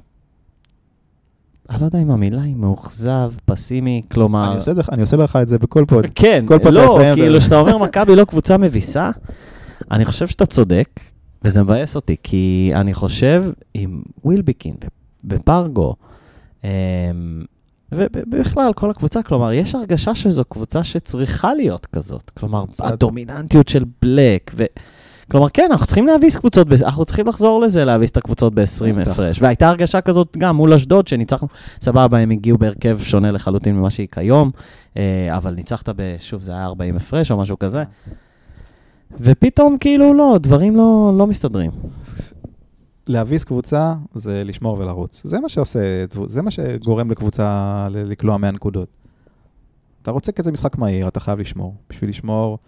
[1.70, 4.46] אני לא יודע אם המילה היא מאוכזב, פסימי, כלומר...
[4.48, 6.06] אני עושה זה- אני עושה לך את זה בכל פוד.
[6.14, 9.10] כן, כל פעם לא, כאילו, כשאתה אומר מכבי לא קבוצה מביסה,
[9.90, 10.88] אני חושב שאתה צודק,
[11.44, 13.44] וזה מבאס אותי, כי אני חושב
[13.74, 14.74] עם ווילביקין
[15.24, 15.94] ופרגו,
[16.64, 16.68] אמ,
[17.92, 22.30] ובכלל, כל הקבוצה, כלומר, יש הרגשה שזו קבוצה שצריכה להיות כזאת.
[22.30, 22.64] כלומר.
[22.80, 24.64] הדומיננטיות של בלק, ו...
[25.30, 29.10] כלומר, כן, אנחנו צריכים להביס קבוצות, אנחנו צריכים לחזור לזה, להביס את הקבוצות ב-20 בטח.
[29.10, 29.42] הפרש.
[29.42, 31.48] והייתה הרגשה כזאת גם מול אשדוד, שניצחנו,
[31.80, 34.50] סבבה, הם הגיעו בהרכב שונה לחלוטין ממה שהיא כיום,
[34.96, 36.16] אה, אבל ניצחת ב...
[36.18, 37.84] שוב, זה היה 40 הפרש או משהו כזה.
[39.20, 41.70] ופתאום, כאילו, לא, דברים לא, לא מסתדרים.
[43.06, 45.22] להביס קבוצה זה לשמור ולרוץ.
[45.24, 48.88] זה מה שעושה, זה מה שגורם לקבוצה לקלוע 100 נקודות.
[50.02, 51.74] אתה רוצה כזה משחק מהיר, אתה חייב לשמור.
[51.90, 52.58] בשביל לשמור,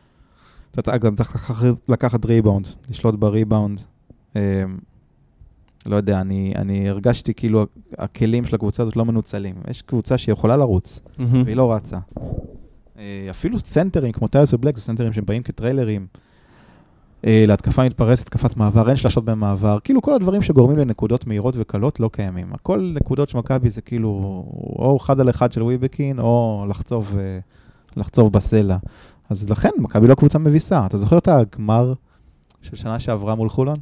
[0.79, 1.51] אתה גם צריך
[1.89, 3.81] לקחת, ריבאונד, לשלוט בריבאונד.
[4.37, 4.41] אמ,
[5.87, 7.67] לא יודע, אני, אני הרגשתי כאילו
[7.99, 9.55] הכלים של הקבוצה הזאת לא מנוצלים.
[9.71, 11.01] יש קבוצה שיכולה לרוץ,
[11.45, 11.99] והיא לא רצה.
[12.99, 16.07] אה, אפילו סנטרים כמו טיילס ובלק, זה סנטרים שבאים כ trailerים.
[17.27, 19.79] אה, להתקפה מתפרצת, התקפת מעבר, אין שלשות במעבר.
[19.85, 22.53] כאילו כל הדברים שגורמים לנקודות מהירות וקלות לא קיימים.
[22.53, 24.09] הכל נקודות של מכבי זה כאילו
[24.79, 27.39] או אחד על אחד של ווילבקין, או לחצוב, אה,
[27.97, 28.77] לחצוב בסלע.
[29.29, 30.87] אז לכן, מכבי לא קבוצה מביסה.
[30.87, 31.93] אתה זוכר את הגמר
[32.63, 33.77] של שנה שעברה מול חולון?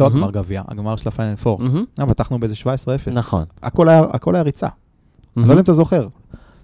[0.00, 0.06] לא.
[0.06, 1.58] הגמר גביע, הגמר של הפיינל פור.
[1.62, 3.14] מהמם, אה, פתחנו באיזה 17-0.
[3.14, 3.44] נכון.
[3.62, 4.68] הכל היה, ריצה.
[5.36, 6.08] אני לא יודע אם אתה זוכר.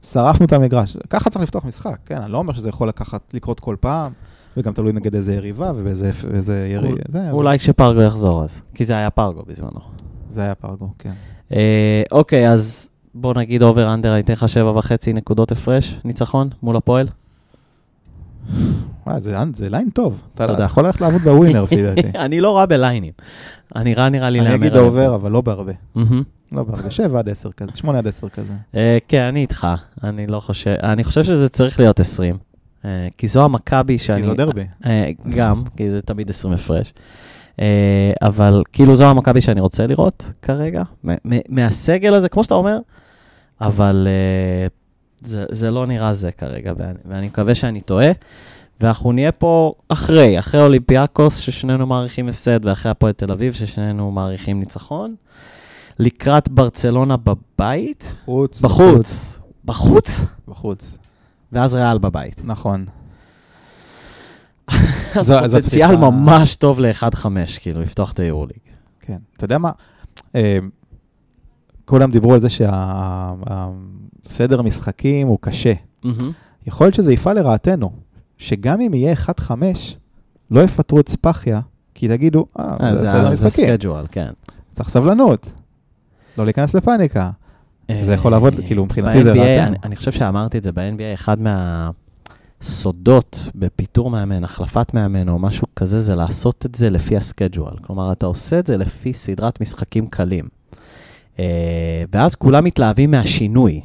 [0.03, 0.97] שרפנו את המגרש.
[1.11, 4.12] ככה צריך לפתוח משחק, כן, אני לא אומר שזה יכול לקחת, לקרות כל פעם,
[4.57, 6.92] וגם תלוי נגד איזה יריבה ובאיזה איזה ירי...
[7.30, 9.80] אולי כשפרגו יחזור אז, כי זה היה פרגו בזמנו.
[10.28, 11.12] זה היה פרגו, כן.
[11.53, 16.49] אה, אוקיי, אז בוא נגיד over under, אני אתן לך שבע וחצי נקודות הפרש, ניצחון
[16.62, 17.07] מול הפועל.
[19.07, 20.20] וואי, זה, זה line טוב.
[20.34, 20.45] אתה.
[20.45, 22.09] אתה יכול ללכת לעבוד בווינר, לפי דעתי.
[22.24, 23.12] אני לא רע ב lineים.
[23.76, 25.72] אני רע נראה לי אני להמר אגיד על over, אבל לא בהרבה.
[26.53, 28.53] לא בהרבה, 7 עד 10 כזה, 8 עד 10 כזה.
[28.74, 29.66] אה, כן, אני איתך.
[30.05, 32.36] אני לא חושב, אני חושב שזה צריך להיות 20.
[32.84, 34.22] אה, כי זו המכבי שאני...
[34.22, 34.64] כי זו דרבי.
[34.86, 36.95] אה, גם, כי זה תמיד 20 הפרש.
[38.22, 40.82] אבל כאילו זו המכבי שאני רוצה לראות כרגע,
[41.49, 42.78] מהסגל הזה, כמו שאתה אומר,
[43.61, 44.09] אבל
[45.25, 48.11] זה, זה לא נראה זה כרגע, ואני, ואני מקווה שאני טועה.
[48.81, 54.59] ואנחנו נהיה פה אחרי, אחרי אולימפיאקוס, ששנינו מעריכים הפסד, ואחרי הפועל תל אביב, ששנינו מעריכים
[54.59, 55.14] ניצחון.
[55.99, 58.61] לקראת ברצלונה בבית, בחוץ.
[58.61, 60.99] בחוץ, בחוץ, בחוץ,
[61.53, 62.41] ואז ריאל בבית.
[62.45, 62.87] נכון.
[65.20, 67.27] אז פוטנציאל ממש טוב ל-1-5,
[67.61, 68.59] כאילו, לפתוח את היורוליג.
[69.01, 69.18] כן.
[69.37, 69.70] אתה יודע מה?
[71.85, 73.80] אה, כולם דיברו על זה שהסדר
[74.61, 75.72] המשחקים הוא קשה.
[76.66, 77.91] יכול להיות שזה יפעל לרעתנו,
[78.39, 79.51] שגם אם יהיה 1-5,
[80.51, 81.61] לא יפטרו את ספאחיה,
[81.95, 84.28] כי תגידו, אה, אה, זה זה סדר זה משחקים, schedule, כן.
[84.72, 85.53] צריך סבלנות.
[86.39, 87.30] לא להיכנס לפאניקה.
[88.01, 89.76] זה יכול לעבוד, אה, כאילו, מבחינתי זה רעתנו.
[89.85, 91.37] אני- חושב שאמרתי את זה, ב-NBA, אחד
[92.61, 97.76] מהסודות בפיטור מאמן, החלפת מאמן או משהו כזה, זה לעשות את זה לפי הסקייג'ואל.
[97.82, 100.49] כלומר, אתה עושה את זה לפי סדרת משחקים קלים.
[101.39, 103.80] אה, ואז כולם מתלהבים מהשינוי.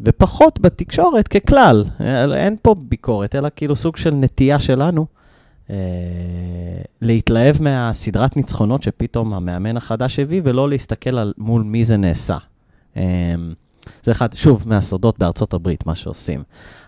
[0.00, 5.06] ופחות בתקשורת ככלל, אה, אין פה ביקורת, אלא כאילו סוג של נטייה שלנו
[5.70, 5.76] אה,
[7.00, 12.38] להתלהב מהסדרת ניצחונות שפתאום המאמן החדש הביא, ולא להסתכל על מול מי זה נעשה.
[12.96, 13.34] אה,
[14.02, 16.42] זה אחד, שוב, מהסודות בארצות הברית, מה שעושים.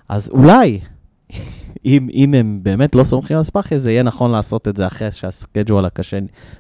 [0.08, 0.80] אז אולי,
[1.84, 5.12] אם, אם הם באמת לא סומכים על ספאחיה, זה יהיה נכון לעשות את זה אחרי
[5.12, 6.18] שהסקייג'ואל הקשה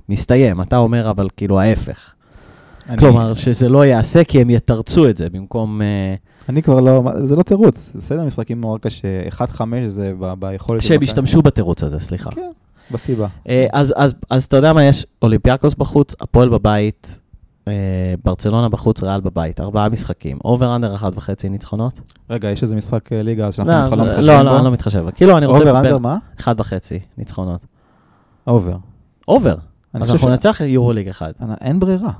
[0.08, 0.60] מסתיים.
[0.60, 2.13] אתה אומר, אבל כאילו ההפך.
[2.88, 5.82] אני- כלומר, שזה לא ייעשה כי הם יתרצו את זה במקום...
[5.82, 6.14] אה,
[6.48, 9.08] אני כבר לא, זה לא תירוץ, זה סדר משחקים נורא קשה.
[9.30, 10.82] 1-5 זה ב- ביכולת...
[10.82, 11.04] שהם מכבי.
[11.04, 12.30] ישתמשו בתירוץ הזה, סליחה.
[12.30, 12.50] כן,
[12.90, 13.26] בסיבה.
[13.48, 17.20] אה, אז, אז, אז אתה יודע מה, יש אולימפיאקוס בחוץ, הפועל בבית,
[17.68, 17.72] אה,
[18.24, 20.38] ברצלונה בחוץ, ריאל בבית, ארבעה משחקים.
[20.44, 22.00] over under אחת וחצי ניצחונות.
[22.30, 24.44] רגע, יש איזה משחק ליגה שאנחנו לא, לא, לא מתחשבים לא, בו?
[24.44, 25.04] לא, אני לא מתחשב.
[25.14, 25.60] כאילו, אני רוצה...
[25.64, 26.18] over under מה?
[26.40, 27.60] אחד וחצי ניצחונות.
[28.46, 28.76] over.
[29.28, 29.54] over.
[29.94, 31.32] אז אנחנו ש- ננצח יורוליג אחד.
[31.60, 32.10] אין ברירה.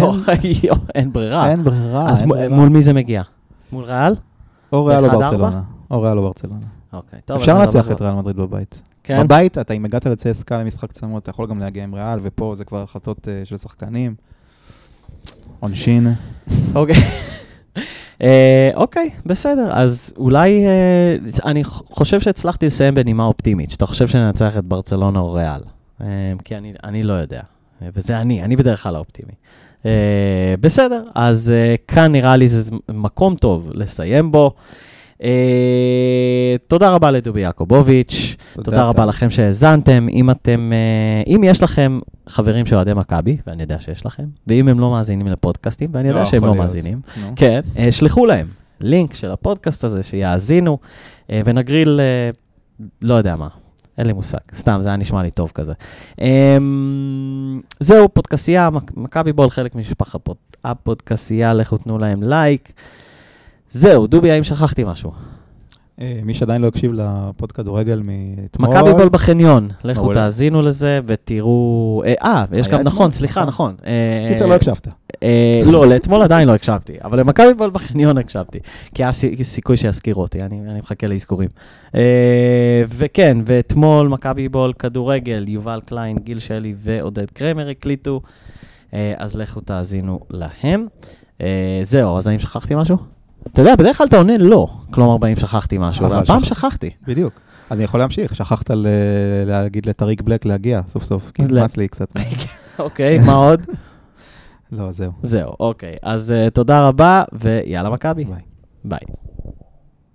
[0.00, 0.14] לא,
[0.94, 1.50] אין ברירה.
[1.50, 2.10] אין ברירה.
[2.10, 2.22] אז.
[2.50, 3.22] מול מי זה מגיע?
[3.72, 4.14] מול ריאל?
[4.72, 5.62] או ריאל או ברצלונה.
[5.90, 6.66] או ריאל או ברצלונה.
[6.92, 7.36] אוקיי, טוב.
[7.36, 7.90] אפשר לנצח.
[7.90, 8.82] את ריאל מדריד בבית.
[9.04, 9.24] כן?
[9.24, 12.64] בבית, אתה אם הגעת לצסקה למשחק צמוד, אתה יכול גם להגיע עם ריאל, ופה זה
[12.64, 14.14] כבר החלטות אה, של שחקנים.
[15.60, 16.06] עונשין.
[16.74, 16.94] אוקיי.
[18.22, 19.68] אה, אוקיי, בסדר.
[19.72, 25.32] אז אולי, אה, אני חושב שהצלחתי לסיים בנימה אופטימית, שאתה חושב שננצח את ברצלונה או
[25.32, 25.60] ריאל.
[26.44, 27.40] כי אני, אני לא יודע,
[27.82, 29.32] וזה אני, אני בדרך כלל האופטימי.
[29.86, 34.54] אה, בסדר, אז אה, כאן נראה לי זה מקום טוב לסיים בו.
[35.22, 39.06] אה, תודה רבה לדובי יעקובוביץ', תודה, תודה רבה.
[39.06, 40.06] לכם שהאזנתם.
[40.10, 44.80] אם אתם, אה, אם יש לכם חברים שאוהדי מכבי, ואני יודע שיש לכם, ואם הם
[44.80, 46.58] לא מאזינים לפודקאסטים, ואני יודע לא שהם לא להיות.
[46.58, 47.32] מאזינים, נו.
[47.36, 48.46] כן, אה, שלחו להם
[48.80, 50.78] לינק של הפודקאסט הזה, שיאזינו,
[51.30, 52.30] אה, ונגריל, אה,
[53.02, 53.48] לא יודע מה,
[53.98, 55.72] אין לי מושג, סתם, זה היה נשמע לי טוב כזה.
[56.20, 56.56] אה,
[57.80, 62.72] זהו, פודקסייה, מכבי בול, חלק ממשפחת הפוד- הפודקסייה, לכו תנו להם לייק.
[63.70, 65.12] זהו, דובי, האם שכחתי משהו?
[66.00, 70.12] אה, מי שעדיין לא הקשיב לפוד כדורגל מאתמול, מכבי בול בחניון, לכו.
[70.14, 72.02] תאזינו לזה ותראו...
[72.06, 73.10] אה, אה, יש גם, נכון?
[73.10, 73.74] סליחה, נכון.
[73.86, 74.88] אה, קיצר, לא הקשבת.
[75.22, 78.58] אה, לא, לאתמול עדיין לא הקשבתי, אבל למכבי בול בחניון הקשבתי,
[78.94, 81.48] כי היה סי- סיכוי שיזכירו אותי, אני, אני מחכה לאזכורים.
[81.94, 82.00] אה,
[82.88, 88.20] וכן, ואתמול מכבי בול כדורגל, יובל קליין, גיל שלי ועודד קרמר הקליטו,
[88.94, 90.86] אה, אז לכו תאזינו להם.
[91.82, 92.96] זהו, אז האם שכחתי משהו?
[93.52, 96.90] אתה יודע, בדרך כלל אתה עונה לא, כלומר, באם שכחתי משהו, והפעם שכח- שכחתי.
[97.06, 97.32] בדיוק.
[97.70, 98.70] אני יכול להמשיך, שכחת
[99.46, 102.12] להגיד לטאריק בלק להגיע סוף סוף, כי נמאס לי קצת.
[102.78, 103.62] אוקיי, מה עוד?
[104.72, 105.12] לא, זהו.
[105.22, 105.94] זהו, אוקיי.
[106.02, 108.24] אז uh, תודה רבה, ויאללה מכבי.
[108.24, 108.42] ביי.
[108.84, 109.23] ביי.